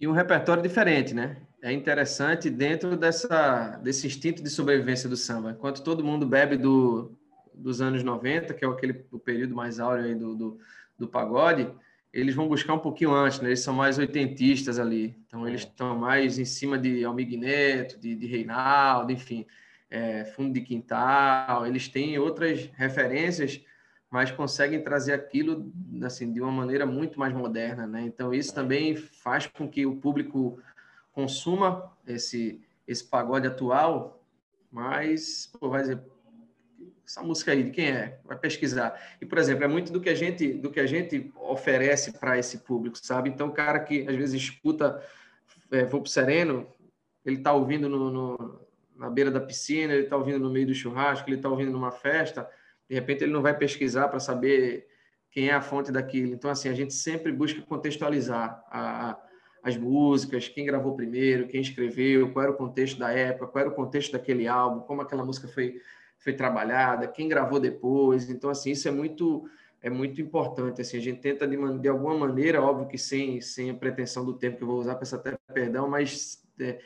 [0.00, 1.36] E um repertório diferente, né?
[1.62, 5.52] É interessante dentro dessa, desse instinto de sobrevivência do samba.
[5.52, 7.12] Enquanto todo mundo bebe do,
[7.54, 10.58] dos anos 90, que é aquele, o período mais áureo do, do,
[10.98, 11.70] do pagode,
[12.12, 13.50] eles vão buscar um pouquinho antes, né?
[13.50, 15.16] Eles são mais oitentistas ali.
[15.28, 15.68] Então, eles é.
[15.68, 19.46] estão mais em cima de Almig Neto, de, de Reinaldo, enfim,
[19.92, 21.66] é, Fundo de Quintal.
[21.66, 23.60] Eles têm outras referências,
[24.10, 25.70] mas conseguem trazer aquilo
[26.02, 28.02] assim de uma maneira muito mais moderna, né?
[28.02, 30.58] Então, isso também faz com que o público
[31.12, 34.24] consuma esse, esse pagode atual,
[34.70, 36.00] mas, pô, vai dizer,
[37.06, 38.18] essa música aí de quem é?
[38.24, 38.98] Vai pesquisar.
[39.20, 42.38] E por exemplo, é muito do que a gente do que a gente oferece para
[42.38, 43.28] esse público, sabe?
[43.28, 45.02] Então, o cara que às vezes escuta
[45.70, 46.66] é, Vou pro Sereno,
[47.24, 48.61] ele está ouvindo no, no,
[49.02, 51.90] na beira da piscina, ele está ouvindo no meio do churrasco, ele está ouvindo numa
[51.90, 52.48] festa,
[52.88, 54.86] de repente ele não vai pesquisar para saber
[55.30, 56.32] quem é a fonte daquilo.
[56.32, 59.18] Então, assim, a gente sempre busca contextualizar a,
[59.62, 63.72] as músicas, quem gravou primeiro, quem escreveu, qual era o contexto da época, qual era
[63.72, 65.80] o contexto daquele álbum, como aquela música foi
[66.18, 68.30] foi trabalhada, quem gravou depois.
[68.30, 69.44] Então, assim, isso é muito
[69.82, 70.80] é muito importante.
[70.80, 74.34] Assim, a gente tenta, de, de alguma maneira, óbvio que sem, sem a pretensão do
[74.34, 76.78] tempo que eu vou usar, peço até perdão, mas é,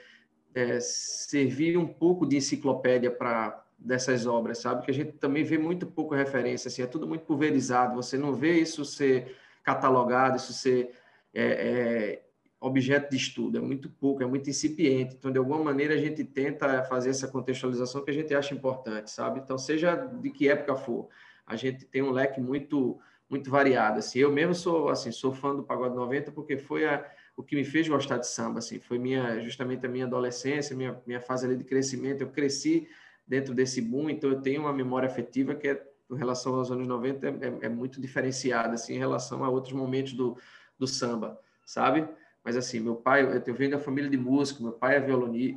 [0.56, 4.86] é, servir um pouco de enciclopédia para dessas obras, sabe?
[4.86, 8.34] Que a gente também vê muito pouco referência, assim, é tudo muito pulverizado, você não
[8.34, 10.92] vê isso ser catalogado, isso ser
[11.34, 12.22] é, é
[12.58, 15.14] objeto de estudo, é muito pouco, é muito incipiente.
[15.14, 19.10] Então, de alguma maneira, a gente tenta fazer essa contextualização que a gente acha importante,
[19.10, 19.40] sabe?
[19.40, 21.08] Então, seja de que época for,
[21.46, 22.98] a gente tem um leque muito
[23.28, 23.98] muito variado.
[23.98, 27.04] Assim, eu mesmo sou assim, sou fã do pagode 90 porque foi a,
[27.36, 31.00] o que me fez gostar de samba, assim, foi minha justamente a minha adolescência, minha
[31.06, 32.22] minha fase ali de crescimento.
[32.22, 32.88] Eu cresci
[33.26, 36.86] dentro desse boom, então eu tenho uma memória afetiva que é em relação aos anos
[36.86, 40.38] 90 é, é, muito diferenciada assim em relação a outros momentos do,
[40.78, 42.08] do samba, sabe?
[42.44, 45.52] Mas assim, meu pai, eu venho da família de músico, meu pai é violoni,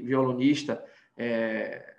[0.00, 0.84] violonista,
[1.16, 1.94] é,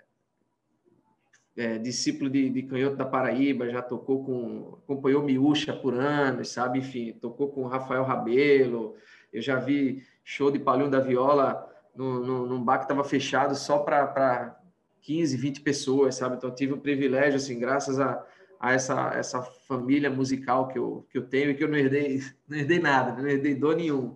[1.55, 6.79] é, discípulo de, de Canhoto da Paraíba, já tocou com, acompanhou Miúcha por anos, sabe?
[6.79, 8.95] Enfim, tocou com Rafael Rabelo,
[9.33, 13.55] eu já vi show de Paulinho da Viola no, no, num bar que estava fechado
[13.55, 14.57] só para
[15.01, 16.37] 15, 20 pessoas, sabe?
[16.37, 18.23] Então, tive o privilégio, assim, graças a,
[18.59, 22.21] a essa, essa família musical que eu, que eu tenho e que eu não herdei,
[22.47, 24.15] não herdei nada, não herdei dor nenhum.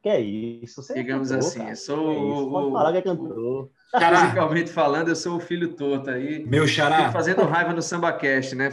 [0.00, 0.80] Que é isso?
[0.80, 1.70] Você é Digamos cantor, assim, cara.
[1.70, 3.70] eu sou é o, Pode falar que é cantor.
[3.90, 4.20] Xará.
[4.24, 6.46] Musicalmente falando, eu sou o filho torto aí.
[6.46, 7.10] Meu xará.
[7.10, 8.70] fazendo raiva no SambaCast, né?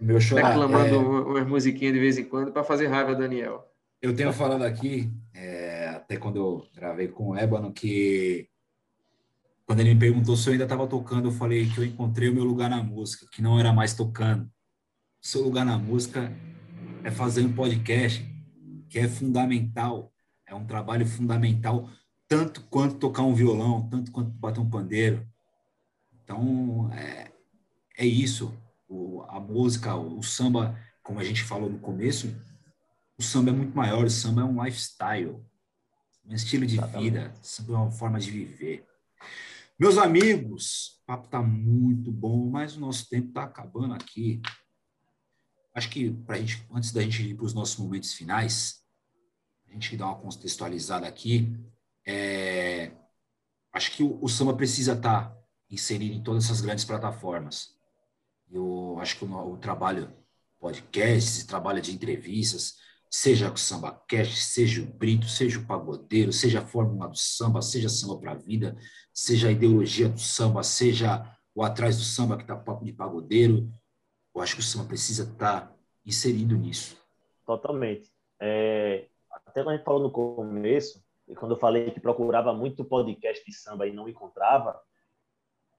[0.00, 0.48] Meu xará.
[0.48, 0.98] Declamando é...
[0.98, 3.64] umas musiquinhas de vez em quando para fazer raiva, Daniel.
[4.04, 8.50] Eu tenho falado aqui, é, até quando eu gravei com o Ébano, que
[9.64, 12.34] quando ele me perguntou se eu ainda estava tocando, eu falei que eu encontrei o
[12.34, 14.44] meu lugar na música, que não era mais tocando.
[14.44, 16.30] O seu lugar na música
[17.02, 18.22] é fazer um podcast,
[18.90, 20.12] que é fundamental,
[20.46, 21.88] é um trabalho fundamental,
[22.28, 25.26] tanto quanto tocar um violão, tanto quanto bater um pandeiro.
[26.22, 27.32] Então, é,
[27.96, 28.54] é isso.
[28.86, 32.36] O, a música, o, o samba, como a gente falou no começo,
[33.18, 35.40] o samba é muito maior, o samba é um lifestyle,
[36.24, 38.86] um estilo de vida, o samba é uma forma de viver.
[39.78, 44.40] Meus amigos, o papo está muito bom, mas o nosso tempo está acabando aqui.
[45.74, 48.84] Acho que pra gente, antes da gente ir para os nossos momentos finais,
[49.68, 51.52] a gente dar uma contextualizada aqui.
[52.06, 52.92] É,
[53.72, 55.36] acho que o, o samba precisa estar tá
[55.68, 57.74] inserido em todas essas grandes plataformas.
[58.50, 60.12] Eu acho que o, o trabalho
[60.60, 62.76] podcast, esse trabalho de entrevistas,
[63.14, 67.62] seja o samba cash, seja o brito, seja o pagodeiro, seja a fórmula do samba,
[67.62, 68.76] seja samba para a vida,
[69.12, 73.70] seja a ideologia do samba, seja o atrás do samba que está papo de pagodeiro.
[74.34, 75.72] Eu acho que o samba precisa estar tá
[76.04, 77.00] inserido nisso.
[77.46, 78.10] Totalmente.
[78.40, 81.00] É, até quando a gente falou no começo,
[81.38, 84.76] quando eu falei que procurava muito podcast de samba e não encontrava,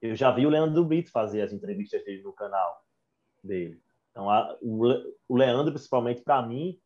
[0.01, 2.81] eu já vi o Leandro Brito fazer as entrevistas dele no canal
[3.43, 3.81] dele.
[4.11, 4.85] Então, a, o,
[5.27, 6.79] o Leandro, principalmente para mim,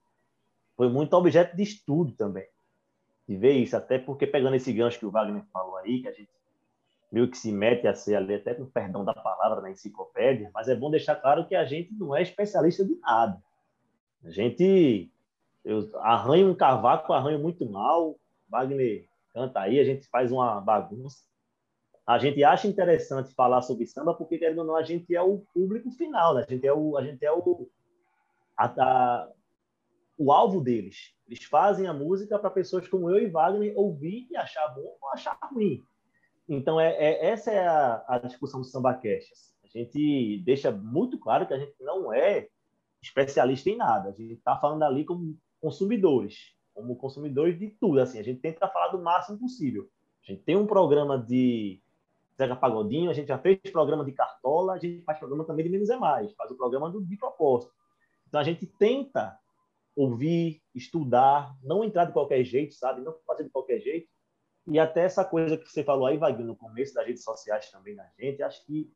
[0.80, 2.48] foi muito objeto de estudo também.
[3.28, 6.14] De ver isso, até porque pegando esse gancho que o Wagner falou aí, que a
[6.14, 6.30] gente
[7.12, 10.70] meio que se mete a ser ali, até com perdão da palavra na enciclopédia, mas
[10.70, 13.44] é bom deixar claro que a gente não é especialista de nada.
[14.24, 15.12] A gente
[15.66, 18.16] eu arranho um cavaco, arranho muito mal,
[18.48, 21.26] Wagner canta aí, a gente faz uma bagunça.
[22.08, 25.40] A gente acha interessante falar sobre samba porque, querendo ou não, a gente é o
[25.54, 26.46] público final, né?
[26.48, 27.70] a gente é o, a gente é o,
[28.58, 29.30] a, a,
[30.20, 31.16] o alvo deles.
[31.26, 35.10] Eles fazem a música para pessoas como eu e Wagner ouvir e achar bom ou
[35.14, 35.82] achar ruim.
[36.48, 39.32] Então, é, é essa é a, a, discussão do SambaCast.
[39.64, 42.50] A gente deixa muito claro que a gente não é
[43.02, 44.10] especialista em nada.
[44.10, 48.02] A gente está falando ali como consumidores, como consumidores de tudo.
[48.02, 49.88] Assim, a gente tenta falar do máximo possível.
[50.28, 51.82] A gente tem um programa de
[52.38, 55.72] Zeca Pagodinho, a gente já fez programa de Cartola, a gente faz programa também de
[55.72, 57.72] Menos é Mais, faz o programa do, de propósito.
[58.28, 59.40] Então, a gente tenta
[60.00, 63.02] ouvir, estudar, não entrar de qualquer jeito, sabe?
[63.02, 64.08] Não fazer de qualquer jeito.
[64.66, 67.96] E até essa coisa que você falou aí, Wagner, no começo das redes sociais também
[67.96, 68.90] na gente, acho que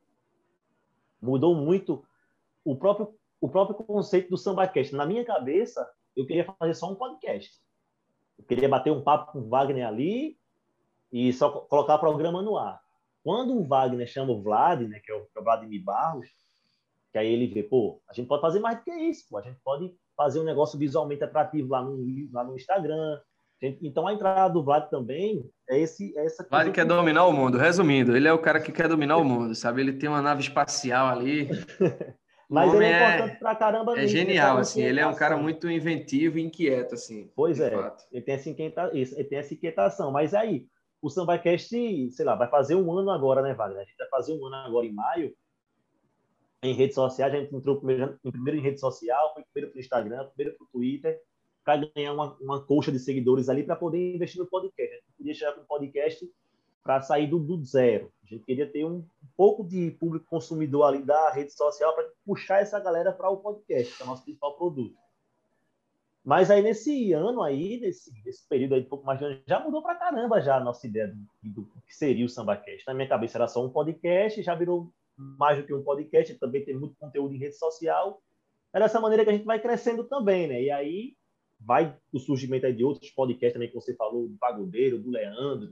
[1.21, 2.05] mudou muito
[2.63, 4.95] o próprio, o próprio conceito do SambaCast.
[4.95, 5.85] Na minha cabeça,
[6.15, 7.61] eu queria fazer só um podcast.
[8.39, 10.37] Eu queria bater um papo com o Wagner ali
[11.11, 12.81] e só colocar o programa no ar.
[13.25, 16.29] Quando o Wagner chama o Vlad, né, que é o, que é o Vladimir Barros,
[17.11, 19.37] que aí ele vê, pô, a gente pode fazer mais do que isso, pô.
[19.37, 21.97] a gente pode fazer um negócio visualmente atrativo lá no,
[22.31, 23.19] lá no Instagram.
[23.81, 27.57] Então a entrada do Vlad também é, esse, é essa Vlad quer dominar o mundo.
[27.57, 29.81] Resumindo, ele é o cara que quer dominar o mundo, sabe?
[29.81, 31.49] Ele tem uma nave espacial ali.
[32.49, 33.99] Mas ele é, é importante pra caramba.
[33.99, 34.83] É genial, assim.
[34.83, 37.31] Ele é um cara muito inventivo e inquieto, assim.
[37.35, 37.71] Pois é.
[37.71, 38.03] Fato.
[38.11, 38.91] Ele tem, essa inquieta...
[38.93, 40.11] ele tem essa inquietação.
[40.11, 40.67] Mas aí,
[41.01, 43.81] o SambaCast, sei lá, vai fazer um ano agora, né, Wagner?
[43.81, 45.33] A gente vai fazer um ano agora em maio
[46.63, 47.33] em redes sociais.
[47.33, 50.65] A gente entrou primeiro, primeiro em rede social, foi primeiro para o Instagram, primeiro para
[50.65, 51.21] o Twitter,
[51.63, 54.93] para ganhar uma, uma coxa de seguidores ali para poder investir no podcast.
[54.93, 56.29] A gente podia chegar com um podcast
[56.83, 58.11] para sair do, do, zero.
[58.23, 59.07] A gente queria ter um, um,
[59.37, 63.95] pouco de público consumidor ali da rede social para puxar essa galera para o podcast,
[63.95, 64.95] que é o nosso principal produto.
[66.25, 69.59] Mas aí nesse ano aí, nesse, nesse período aí, um pouco mais de ano, já
[69.59, 72.85] mudou para caramba já a nossa ideia do, do, que seria o SambaCast.
[72.87, 76.63] Na minha cabeça era só um podcast, já virou mais do que um podcast, também
[76.63, 78.21] tem muito conteúdo em rede social.
[78.73, 80.61] É dessa maneira que a gente vai crescendo também, né?
[80.61, 81.15] E aí
[81.59, 85.71] vai o surgimento de outros podcasts também que você falou, do Pagodeiro, do Leandro,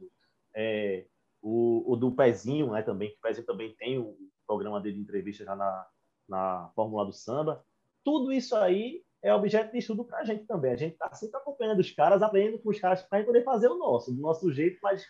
[0.53, 1.05] é,
[1.41, 2.81] o, o, do Pezinho, né?
[2.81, 4.15] Também, que o Pezinho também tem o
[4.45, 5.87] programa dele de entrevista já na,
[6.27, 7.63] na Fórmula do Samba.
[8.03, 10.71] Tudo isso aí é objeto de estudo para a gente também.
[10.71, 13.77] A gente está sempre acompanhando os caras, aprendendo com os caras para poder fazer o
[13.77, 15.05] nosso, do nosso jeito, mas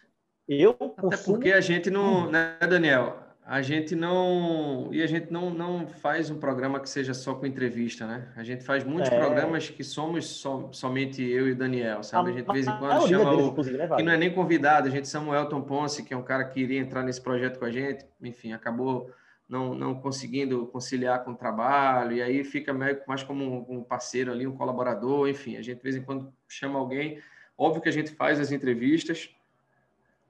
[0.48, 3.31] eu Até porque a gente não, né, Daniel?
[3.52, 7.46] A gente não e a gente não, não faz um programa que seja só com
[7.46, 8.30] entrevista, né?
[8.38, 9.20] A gente faz muitos é.
[9.20, 12.30] programas que somos so, somente eu e o Daniel, sabe?
[12.30, 14.90] A gente de vez em quando chama o né, que não é nem convidado, a
[14.90, 17.66] gente chama o Elton Ponce, que é um cara que iria entrar nesse projeto com
[17.66, 19.12] a gente, enfim, acabou
[19.50, 22.74] não, não conseguindo conciliar com o trabalho, e aí fica
[23.06, 26.80] mais como um parceiro ali, um colaborador, enfim, a gente de vez em quando chama
[26.80, 27.22] alguém
[27.58, 29.30] Óbvio que a gente faz as entrevistas,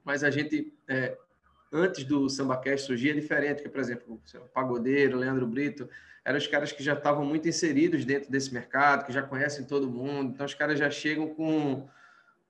[0.04, 1.16] mas a gente, é,
[1.72, 5.90] antes do SambaCast surgir, é diferente, porque, por exemplo, o Pagodeiro, Leandro Brito,
[6.24, 9.90] eram os caras que já estavam muito inseridos dentro desse mercado, que já conhecem todo
[9.90, 11.88] mundo, então os caras já chegam com,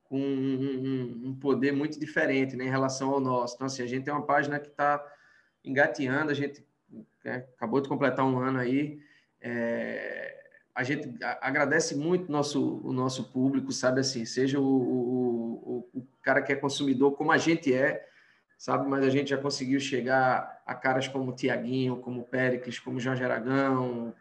[0.06, 3.56] com um, um, poder muito diferente né, em relação ao nosso.
[3.56, 5.02] Então, assim, a gente tem uma página que está
[5.64, 6.66] engateando, a gente
[7.24, 9.00] é, acabou de completar um ano aí,
[9.40, 10.38] é,
[10.74, 16.08] a gente agradece muito o nosso, o nosso público, sabe assim, seja o, o, o,
[16.22, 18.08] cara que é consumidor, como a gente é,
[18.62, 23.24] sabe, mas a gente já conseguiu chegar a caras como Tiaguinho, como Péricles, como Jorge
[23.24, 24.14] Aragão,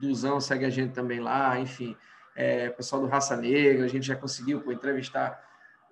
[0.00, 1.96] Duzão segue a gente também lá, enfim,
[2.36, 5.44] é, pessoal do Raça Negra, a gente já conseguiu pô, entrevistar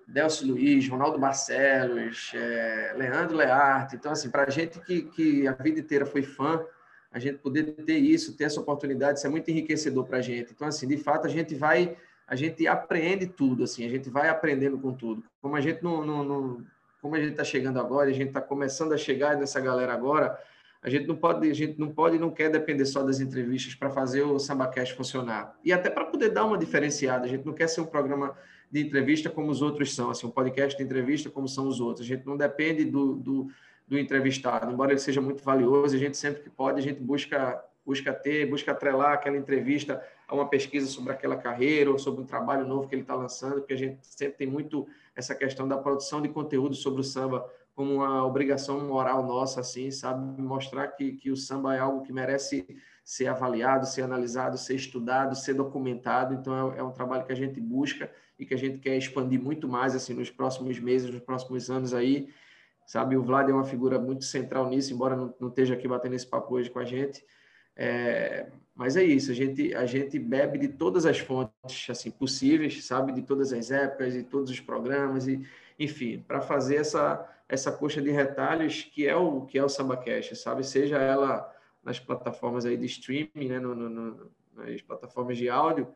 [0.07, 5.51] Delcio Luiz, Ronaldo Barcelos, é, Leandro Learte, então assim, para a gente que, que a
[5.51, 6.63] vida inteira foi fã,
[7.11, 10.53] a gente poder ter isso, ter essa oportunidade, isso é muito enriquecedor para a gente.
[10.53, 14.29] Então, assim, de fato, a gente vai, a gente aprende tudo, assim, a gente vai
[14.29, 15.21] aprendendo com tudo.
[15.41, 16.65] Como a gente não, não, não
[17.01, 20.37] como a gente está chegando agora, a gente está começando a chegar nessa galera agora,
[20.81, 23.75] a gente não pode, a gente não pode e não quer depender só das entrevistas
[23.75, 25.55] para fazer o SambaCast funcionar.
[25.63, 28.35] E até para poder dar uma diferenciada, a gente não quer ser um programa
[28.71, 32.05] de entrevista como os outros são, assim, um podcast de entrevista como são os outros.
[32.05, 33.51] A gente não depende do, do
[33.91, 34.71] do entrevistado.
[34.71, 38.49] Embora ele seja muito valioso, a gente sempre que pode, a gente busca, busca ter,
[38.49, 42.87] busca atrelar aquela entrevista a uma pesquisa sobre aquela carreira ou sobre um trabalho novo
[42.87, 46.29] que ele está lançando, porque a gente sempre tem muito essa questão da produção de
[46.29, 50.41] conteúdo sobre o samba como uma obrigação moral nossa, assim, sabe?
[50.41, 52.65] Mostrar que, que o samba é algo que merece
[53.03, 56.33] ser avaliado, ser analisado, ser estudado, ser documentado.
[56.33, 58.09] Então, é, é um trabalho que a gente busca
[58.39, 61.93] e que a gente quer expandir muito mais, assim, nos próximos meses, nos próximos anos
[61.93, 62.29] aí
[62.85, 63.15] sabe?
[63.15, 66.27] O Vlad é uma figura muito central nisso, embora não, não esteja aqui batendo esse
[66.27, 67.23] papo hoje com a gente.
[67.73, 72.83] É, mas é isso, a gente, a gente bebe de todas as fontes assim possíveis,
[72.85, 73.11] sabe?
[73.11, 75.45] De todas as épocas, de todos os programas, e
[75.77, 80.35] enfim, para fazer essa, essa coxa de retalhos que é o que é o SambaCast,
[80.35, 80.63] sabe?
[80.63, 81.53] Seja ela
[81.83, 83.59] nas plataformas aí de streaming, né?
[83.59, 85.87] No, no, no, nas plataformas de áudio,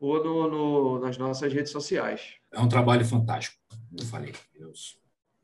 [0.00, 2.34] ou nas nossas redes sociais.
[2.52, 3.58] É um trabalho fantástico,
[3.98, 4.32] eu falei.
[4.56, 4.98] Deus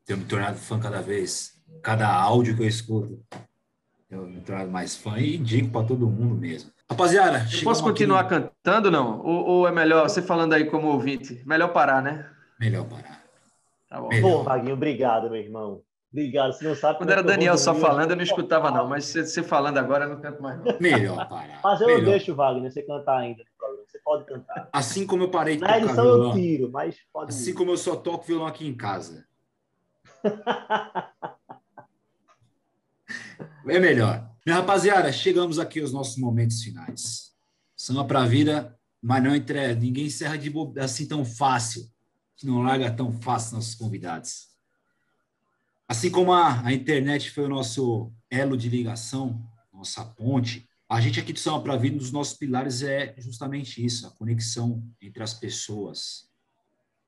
[0.05, 1.61] tenho me tornado fã cada vez.
[1.83, 3.25] Cada áudio que eu escuto,
[4.11, 6.71] eu me tornado mais fã e indico para todo mundo mesmo.
[6.91, 8.31] Rapaziada, eu posso continuar aqui...
[8.31, 9.21] cantando, não?
[9.21, 12.29] Ou, ou, é melhor, você falando aí como ouvinte, melhor parar, né?
[12.61, 13.23] Melhor parar.
[13.89, 14.09] Tá bom.
[14.09, 14.31] Melhor.
[14.39, 15.81] Pô, Vaguinho, obrigado, meu irmão.
[16.13, 16.53] Obrigado.
[16.53, 18.87] Você não sabe Quando era Daniel só falando, eu não escutava, não.
[18.87, 20.77] Mas você falando agora, eu não canto mais, não.
[20.79, 21.61] Melhor parar.
[21.65, 22.05] Mas eu Melhor.
[22.05, 23.85] deixo, Wagner, você cantar ainda no programa.
[23.89, 24.69] Você pode cantar.
[24.73, 26.29] Assim como eu parei de Na edição violão.
[26.29, 27.55] eu tiro, mas pode Assim ir.
[27.55, 29.27] como eu só toco violão aqui em casa.
[33.67, 34.29] É melhor.
[34.45, 37.33] Minha rapaziada, chegamos aqui aos nossos momentos finais.
[37.77, 39.75] Samba para a vida, mas não entre...
[39.75, 41.89] ninguém encerra de assim tão fácil,
[42.43, 44.49] não larga tão fácil nossos convidados.
[45.89, 49.43] Assim como a, a internet foi o nosso elo de ligação,
[49.73, 53.15] nossa ponte, a gente aqui do Samba para a Vida, um dos nossos pilares é
[53.19, 56.29] justamente isso, a conexão entre as pessoas,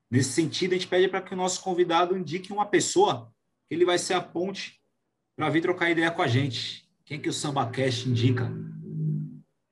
[0.09, 3.31] Nesse sentido, a gente pede para que o nosso convidado indique uma pessoa
[3.67, 4.79] que ele vai ser a ponte
[5.35, 6.86] para vir trocar ideia com a gente.
[7.07, 8.43] Quem que o SambaCast indica?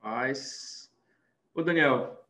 [0.02, 0.92] Mas,
[1.54, 2.26] ô Daniel,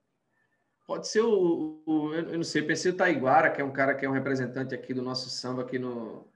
[0.85, 4.05] pode ser o, o, eu não sei, pensei o Taiguara, que é um cara que
[4.05, 6.27] é um representante aqui do nosso samba aqui no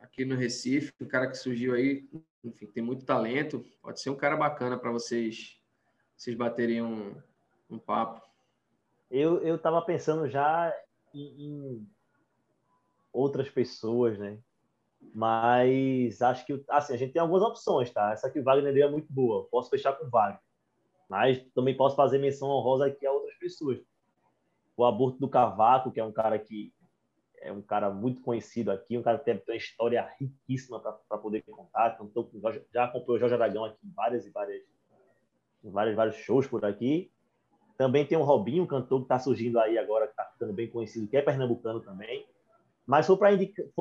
[0.00, 2.08] aqui no Recife, um cara que surgiu aí,
[2.44, 5.60] enfim, tem muito talento, pode ser um cara bacana para vocês
[6.16, 7.14] vocês baterem um,
[7.68, 8.22] um papo
[9.12, 10.74] eu eu estava pensando já
[11.12, 11.88] em, em,
[13.12, 14.38] outras pessoas, né?
[15.14, 18.12] Mas acho que assim, a gente tem algumas opções, tá?
[18.12, 19.46] Essa aqui o Wagner é muito boa.
[19.50, 20.40] Posso fechar com o Wagner.
[21.08, 23.78] Mas também posso fazer menção honrosa aqui a outras pessoas.
[24.76, 26.72] O Aborto do Cavaco, que é um cara que
[27.42, 31.42] é um cara muito conhecido aqui, um cara que tem uma história riquíssima para poder
[31.42, 31.98] contar.
[31.98, 32.30] Cantou,
[32.72, 34.62] já acompanhou o Jorge Aragão aqui em várias e várias,
[35.64, 37.10] em vários, vários shows por aqui.
[37.76, 40.70] Também tem o Robinho, um cantor que está surgindo aí agora, que está ficando bem
[40.70, 42.24] conhecido, que é pernambucano também.
[42.86, 43.18] Mas for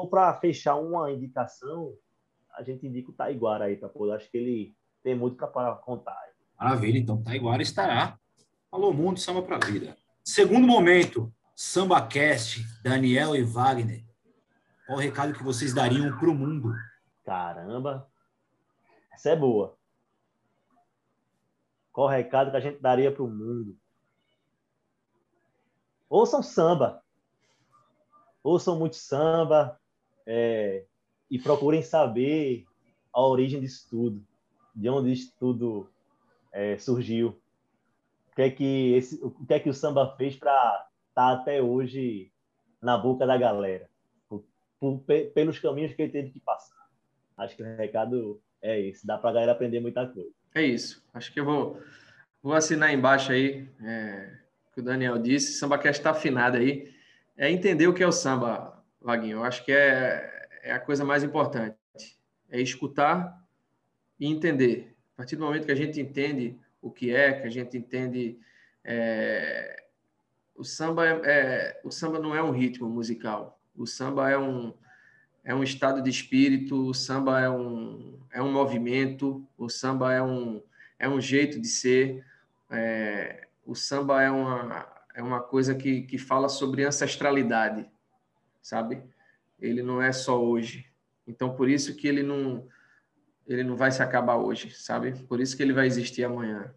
[0.10, 1.94] para fechar uma indicação,
[2.56, 4.14] a gente indica o Taiguara aí, para poder.
[4.14, 6.18] Acho que ele tem muito para contar.
[6.60, 8.18] Maravilha, então Taiguara estará.
[8.72, 9.98] Alô, mundo, samba para vida.
[10.24, 14.06] Segundo momento, SambaCast, Daniel e Wagner.
[14.86, 16.74] Qual o recado que vocês dariam para o mundo?
[17.26, 18.08] Caramba,
[19.12, 19.78] essa é boa.
[21.92, 23.78] Qual o recado que a gente daria para o mundo?
[26.12, 27.01] ouçam samba.
[28.44, 29.80] Ouçam muito samba
[30.26, 30.86] é,
[31.30, 32.66] e procurem saber
[33.14, 34.26] a origem disso tudo,
[34.76, 35.90] de onde isso tudo
[36.52, 37.40] é, surgiu.
[38.32, 41.62] O que, é que esse, o que é que o samba fez para tá até
[41.62, 42.32] hoje
[42.82, 43.90] na boca da galera,
[44.28, 44.44] por,
[44.80, 46.88] por, pelos caminhos que ele teve que passar.
[47.38, 50.32] Acho que o recado é esse, dá para a galera aprender muita coisa.
[50.54, 51.04] É isso.
[51.14, 51.82] Acho que eu vou,
[52.42, 54.38] vou assinar embaixo aí é,
[54.70, 55.54] o que o Daniel disse.
[55.54, 56.92] Samba quer estar afinado aí.
[57.42, 59.38] É entender o que é o samba, Vaguinho.
[59.38, 61.76] Eu acho que é, é a coisa mais importante.
[62.48, 63.44] É escutar
[64.20, 64.96] e entender.
[65.16, 68.38] A partir do momento que a gente entende o que é, que a gente entende
[68.84, 69.86] é,
[70.56, 73.60] o samba é, é, o samba não é um ritmo musical.
[73.76, 74.72] O samba é um
[75.44, 76.90] é um estado de espírito.
[76.90, 79.44] O samba é um é um movimento.
[79.58, 80.62] O samba é um
[81.00, 82.24] é um jeito de ser.
[82.70, 87.86] É, o samba é uma é uma coisa que, que fala sobre ancestralidade,
[88.62, 89.02] sabe?
[89.60, 90.86] Ele não é só hoje.
[91.28, 92.68] Então por isso que ele não
[93.48, 95.14] ele não vai se acabar hoje, sabe?
[95.28, 96.74] Por isso que ele vai existir amanhã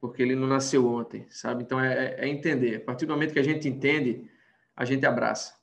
[0.00, 1.62] porque ele não nasceu ontem, sabe?
[1.62, 2.76] Então é, é, entender.
[2.76, 4.30] A partir do momento que a gente entende,
[4.76, 5.58] a gente abraça,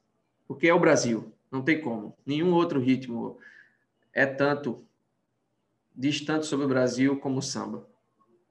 [0.48, 2.18] porque é o Brasil, não tem como.
[2.26, 3.38] Nenhum outro ritmo
[4.14, 4.86] é tanto
[5.96, 7.88] distante sobre o Brasil como o samba.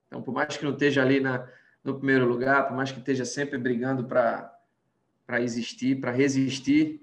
[0.06, 1.46] Então, por mais que não esteja ali na,
[1.84, 7.02] no primeiro lugar, por mais que esteja sempre brigando para existir, para resistir,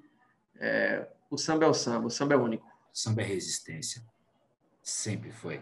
[0.59, 2.67] é, o samba é o samba, o samba é único.
[2.91, 4.03] Samba é resistência.
[4.81, 5.61] Sempre foi.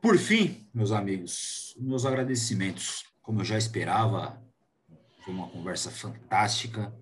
[0.00, 3.04] Por fim, meus amigos, meus agradecimentos.
[3.20, 4.40] Como eu já esperava,
[5.24, 6.94] foi uma conversa fantástica,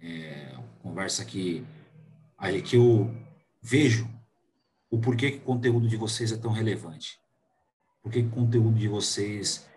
[0.00, 1.66] é, conversa que,
[2.64, 3.14] que eu
[3.60, 4.08] vejo
[4.88, 7.20] o porquê que o conteúdo de vocês é tão relevante.
[8.02, 9.68] Por que o conteúdo de vocês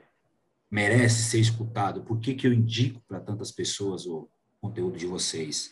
[0.69, 2.01] merece ser escutado?
[2.01, 4.29] Por que, que eu indico para tantas pessoas o
[4.61, 5.71] conteúdo de vocês?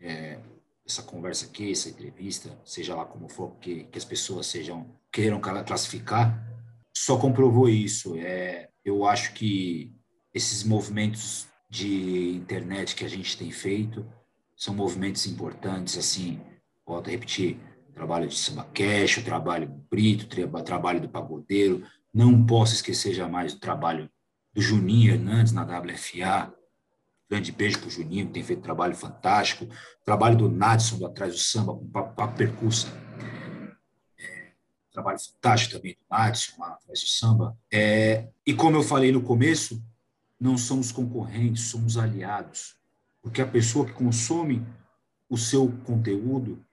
[0.00, 0.38] É,
[0.86, 5.40] essa conversa aqui, essa entrevista, seja lá como for que, que as pessoas sejam queiram
[5.40, 6.46] classificar,
[6.96, 8.16] só comprovou isso.
[8.16, 9.92] É, eu acho que
[10.32, 14.06] esses movimentos de internet que a gente tem feito
[14.56, 16.40] são movimentos importantes, assim,
[16.86, 17.58] volto a repetir,
[17.94, 21.82] trabalho de Samba Cash, o trabalho do Brito, o trabalho do Pagodeiro,
[22.12, 24.10] não posso esquecer jamais o trabalho
[24.56, 26.52] do Juninho Hernandes na WFA,
[27.28, 29.68] Grande beijo para o Juninho, que tem feito trabalho fantástico.
[30.04, 32.86] Trabalho do Nadson, do Atrás do Samba, com papo percussa.
[34.16, 34.52] É,
[34.92, 37.58] trabalho fantástico também do Nadson, Atrás do Samba.
[37.72, 39.82] É, e como eu falei no começo,
[40.38, 42.76] não somos concorrentes, somos aliados.
[43.20, 44.64] Porque a pessoa que consome
[45.28, 46.64] o seu conteúdo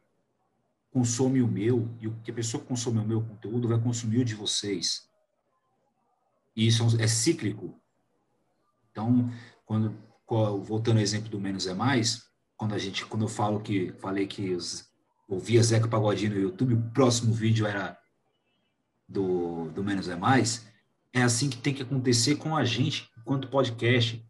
[0.91, 4.35] consome o meu, e a pessoa que consome o meu conteúdo vai consumir o de
[4.35, 5.09] vocês.
[6.55, 7.79] E isso é cíclico.
[8.91, 9.31] Então,
[9.65, 9.95] quando
[10.63, 12.23] voltando ao exemplo do menos é mais,
[12.57, 14.89] quando a gente, quando eu falo que falei que os,
[15.27, 17.97] ouvia Zeca Pagodinho no YouTube, o próximo vídeo era
[19.07, 20.65] do, do menos é mais,
[21.11, 24.25] é assim que tem que acontecer com a gente, enquanto podcast.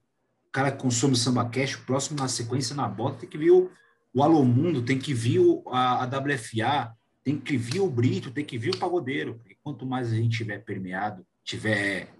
[0.48, 3.52] O cara que consome samba cash, o próximo na sequência na bota tem que vir
[3.52, 3.72] o,
[4.14, 8.32] o Alô Mundo, tem que vir o, a, a WFA, tem que vir o Brito,
[8.32, 9.36] tem que vir o Pagodeiro.
[9.36, 12.14] Porque quanto mais a gente tiver permeado, tiver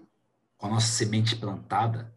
[0.56, 2.12] com a nossa semente plantada,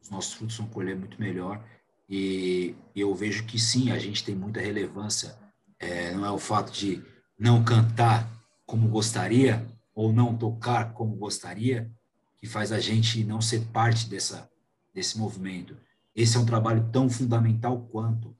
[0.00, 1.62] os nossos frutos vão colher muito melhor.
[2.08, 5.38] E eu vejo que sim, a gente tem muita relevância.
[5.78, 7.02] É, não é o fato de
[7.38, 8.28] não cantar
[8.66, 11.90] como gostaria ou não tocar como gostaria
[12.38, 14.50] que faz a gente não ser parte dessa,
[14.94, 15.76] desse movimento.
[16.14, 18.36] Esse é um trabalho tão fundamental quanto,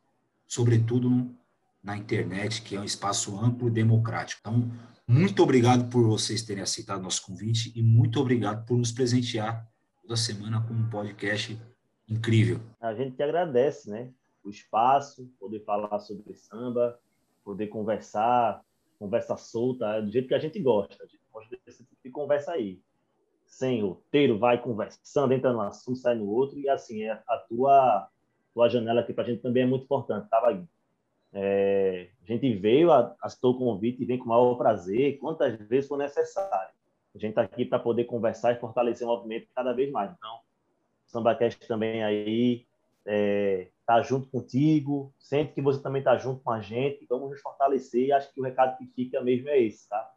[0.47, 1.35] sobretudo
[1.83, 4.41] na internet, que é um espaço amplo e democrático.
[4.41, 4.71] Então,
[5.07, 9.67] muito obrigado por vocês terem aceitado nosso convite e muito obrigado por nos presentear
[10.03, 11.61] toda semana com um podcast
[12.09, 12.61] incrível.
[12.81, 14.11] A gente te agradece, né?
[14.45, 16.99] O espaço, poder falar sobre samba,
[17.45, 18.63] poder conversar,
[18.99, 21.03] conversa solta, do jeito que a gente gosta.
[21.03, 22.81] A gente gosta desse tipo de conversa aí.
[23.47, 28.09] Sem roteiro, vai conversando, entra no assunto, sai no outro, e assim, é a tua,
[28.55, 30.69] tua janela aqui para a gente também é muito importante, tá, Vaguinho?
[31.33, 32.91] É, a gente veio,
[33.21, 36.73] aceitou o convite e vem com o maior prazer, quantas vezes for necessário.
[37.15, 40.11] A gente está aqui para poder conversar e fortalecer o movimento cada vez mais.
[40.17, 42.67] Então, o SambaCast também aí
[43.05, 47.41] é, tá junto contigo, sente que você também está junto com a gente, vamos nos
[47.41, 50.13] fortalecer e acho que o recado que fica mesmo é esse, tá?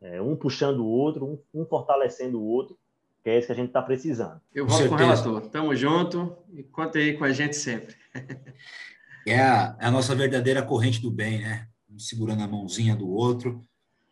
[0.00, 2.78] É, um puxando o outro, um, um, fortalecendo o outro,
[3.22, 4.40] que é isso que a gente está precisando.
[4.54, 5.40] Eu volto com, com o relator.
[5.48, 7.94] Tamo junto e conta aí com a gente sempre.
[9.26, 11.68] é, a, é a nossa verdadeira corrente do bem, né?
[11.90, 13.60] Um segurando a mãozinha do outro,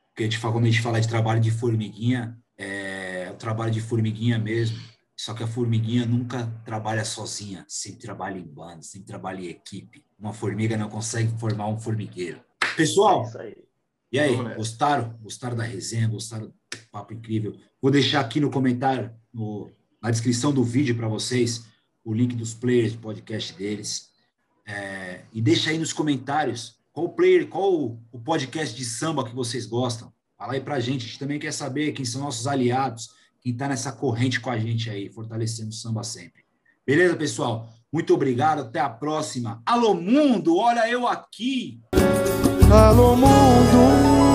[0.08, 3.72] porque a gente fala, quando a gente fala de trabalho de formiguinha, é o trabalho
[3.72, 4.78] de formiguinha mesmo.
[5.16, 10.04] Só que a formiguinha nunca trabalha sozinha, sempre trabalha em banda, sempre trabalha em equipe.
[10.18, 12.40] Uma formiga não consegue formar um formigueiro.
[12.76, 13.56] Pessoal, é aí.
[14.10, 15.16] e aí, gostaram?
[15.22, 16.08] Gostaram da resenha?
[16.08, 16.54] Gostaram do
[16.90, 17.56] papo incrível?
[17.80, 19.70] Vou deixar aqui no comentário, no,
[20.02, 21.64] na descrição do vídeo para vocês,
[22.04, 24.12] o link dos players de podcast deles.
[24.66, 29.66] É, e deixa aí nos comentários qual player, qual o podcast de samba que vocês
[29.66, 30.12] gostam.
[30.38, 33.10] Fala aí pra gente, a gente também quer saber quem são nossos aliados,
[33.40, 36.44] quem está nessa corrente com a gente aí, fortalecendo o samba sempre.
[36.86, 37.68] Beleza, pessoal?
[37.92, 39.62] Muito obrigado, até a próxima.
[39.64, 41.80] Alô, mundo, olha eu aqui!
[42.70, 44.33] Alô, mundo!